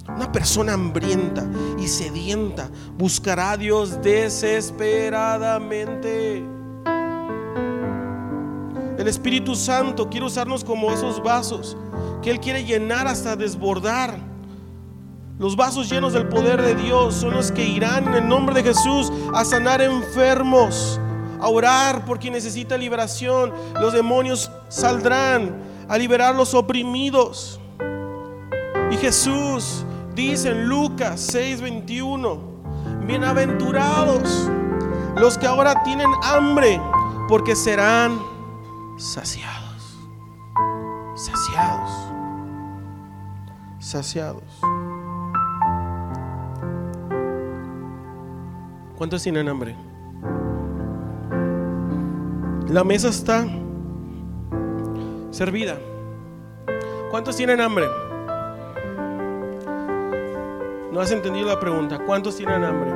Una 0.09 0.29
persona 0.29 0.73
hambrienta 0.73 1.49
y 1.79 1.87
sedienta 1.87 2.69
buscará 2.97 3.51
a 3.51 3.57
Dios 3.57 4.01
desesperadamente. 4.01 6.58
El 8.99 9.07
Espíritu 9.07 9.55
Santo 9.55 10.09
quiere 10.09 10.25
usarnos 10.25 10.65
como 10.65 10.91
esos 10.91 11.23
vasos 11.23 11.77
que 12.21 12.31
Él 12.31 12.41
quiere 12.41 12.65
llenar 12.65 13.07
hasta 13.07 13.37
desbordar. 13.37 14.19
Los 15.37 15.55
vasos 15.55 15.89
llenos 15.89 16.11
del 16.11 16.27
poder 16.27 16.61
de 16.61 16.75
Dios 16.75 17.15
son 17.15 17.33
los 17.33 17.49
que 17.49 17.65
irán 17.65 18.09
en 18.09 18.13
el 18.15 18.27
nombre 18.27 18.53
de 18.55 18.61
Jesús 18.61 19.09
a 19.33 19.45
sanar 19.45 19.81
enfermos, 19.81 20.99
a 21.39 21.47
orar 21.47 22.03
por 22.03 22.19
quien 22.19 22.33
necesita 22.33 22.77
liberación. 22.77 23.53
Los 23.79 23.93
demonios 23.93 24.51
saldrán 24.67 25.55
a 25.87 25.97
liberar 25.97 26.35
los 26.35 26.53
oprimidos. 26.53 27.57
Y 28.91 28.97
Jesús 28.97 29.85
dice 30.13 30.49
en 30.49 30.67
Lucas 30.67 31.21
6:21, 31.33 32.37
bienaventurados 33.07 34.49
los 35.15 35.37
que 35.37 35.47
ahora 35.47 35.83
tienen 35.85 36.09
hambre, 36.21 36.81
porque 37.29 37.55
serán 37.55 38.28
saciados. 38.99 39.97
Saciados. 41.15 41.89
Saciados. 43.79 44.61
¿Cuántos 48.97 49.23
tienen 49.23 49.47
hambre? 49.47 49.75
La 52.67 52.83
mesa 52.83 53.07
está 53.07 53.47
servida. 55.31 55.77
¿Cuántos 57.09 57.37
tienen 57.37 57.61
hambre? 57.61 57.87
No 60.91 60.99
has 60.99 61.11
entendido 61.11 61.47
la 61.47 61.59
pregunta. 61.59 61.99
¿Cuántos 62.05 62.35
tienen 62.35 62.65
hambre? 62.65 62.91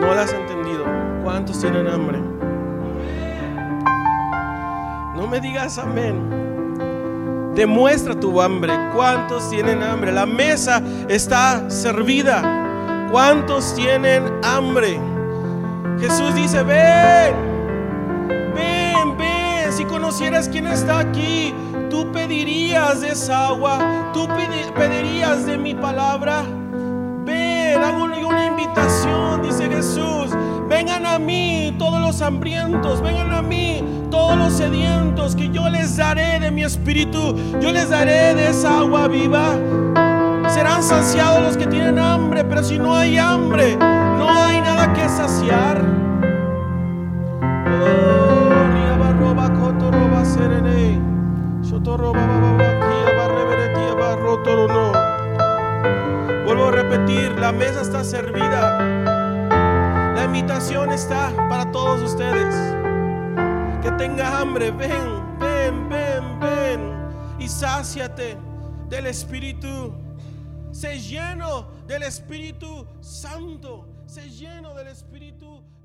No 0.00 0.14
la 0.14 0.22
has 0.22 0.32
entendido. 0.32 0.84
¿Cuántos 1.22 1.60
tienen 1.60 1.86
hambre? 1.86 2.35
No 5.26 5.32
me 5.32 5.40
digas 5.40 5.76
amén. 5.76 7.52
Demuestra 7.56 8.14
tu 8.14 8.40
hambre. 8.40 8.72
¿Cuántos 8.94 9.50
tienen 9.50 9.82
hambre? 9.82 10.12
La 10.12 10.24
mesa 10.24 10.80
está 11.08 11.68
servida. 11.68 13.08
¿Cuántos 13.10 13.74
tienen 13.74 14.22
hambre? 14.44 15.00
Jesús 15.98 16.32
dice, 16.32 16.62
ven, 16.62 17.34
ven, 18.54 19.16
ven. 19.18 19.72
Si 19.72 19.84
conocieras 19.86 20.48
quién 20.48 20.68
está 20.68 21.00
aquí, 21.00 21.52
tú 21.90 22.12
pedirías 22.12 23.00
de 23.00 23.08
esa 23.08 23.48
agua, 23.48 24.12
tú 24.14 24.28
pedirías 24.76 25.44
de 25.44 25.58
mi 25.58 25.74
palabra. 25.74 26.44
Ven, 27.24 27.82
hago 27.82 28.04
una 28.04 28.46
invitación, 28.46 29.42
dice 29.42 29.66
Jesús. 29.66 30.30
Vengan 30.68 31.06
a 31.06 31.18
mí 31.18 31.74
todos 31.78 32.00
los 32.00 32.20
hambrientos, 32.22 33.00
vengan 33.00 33.32
a 33.32 33.40
mí 33.40 33.82
todos 34.10 34.36
los 34.36 34.52
sedientos, 34.52 35.36
que 35.36 35.48
yo 35.50 35.68
les 35.68 35.96
daré 35.96 36.40
de 36.40 36.50
mi 36.50 36.64
espíritu, 36.64 37.36
yo 37.60 37.72
les 37.72 37.90
daré 37.90 38.34
de 38.34 38.50
esa 38.50 38.80
agua 38.80 39.06
viva. 39.06 39.54
Serán 40.48 40.82
saciados 40.82 41.42
los 41.42 41.56
que 41.56 41.66
tienen 41.66 41.98
hambre, 41.98 42.44
pero 42.44 42.62
si 42.62 42.78
no 42.78 42.94
hay 42.94 43.16
hambre, 43.16 43.76
no 43.76 44.28
hay 44.28 44.60
nada 44.60 44.92
que 44.92 45.08
saciar. 45.08 45.96
Vuelvo 56.44 56.68
a 56.68 56.70
repetir, 56.70 57.32
la 57.40 57.50
mesa 57.50 57.82
está 57.82 58.04
servida. 58.04 58.85
Invitación 60.36 60.92
está 60.92 61.34
para 61.48 61.72
todos 61.72 62.02
ustedes. 62.02 62.54
Que 63.82 63.90
tenga 63.92 64.38
hambre, 64.38 64.70
ven, 64.70 65.38
ven, 65.38 65.88
ven, 65.88 66.38
ven 66.38 66.92
y 67.38 67.48
sáciate 67.48 68.36
del 68.86 69.06
Espíritu. 69.06 69.94
Sé 70.72 71.00
lleno 71.00 71.68
del 71.86 72.02
Espíritu 72.02 72.86
Santo. 73.00 73.88
Sé 74.04 74.28
lleno 74.28 74.74
del 74.74 74.88
Espíritu 74.88 75.62
Dios. 75.62 75.75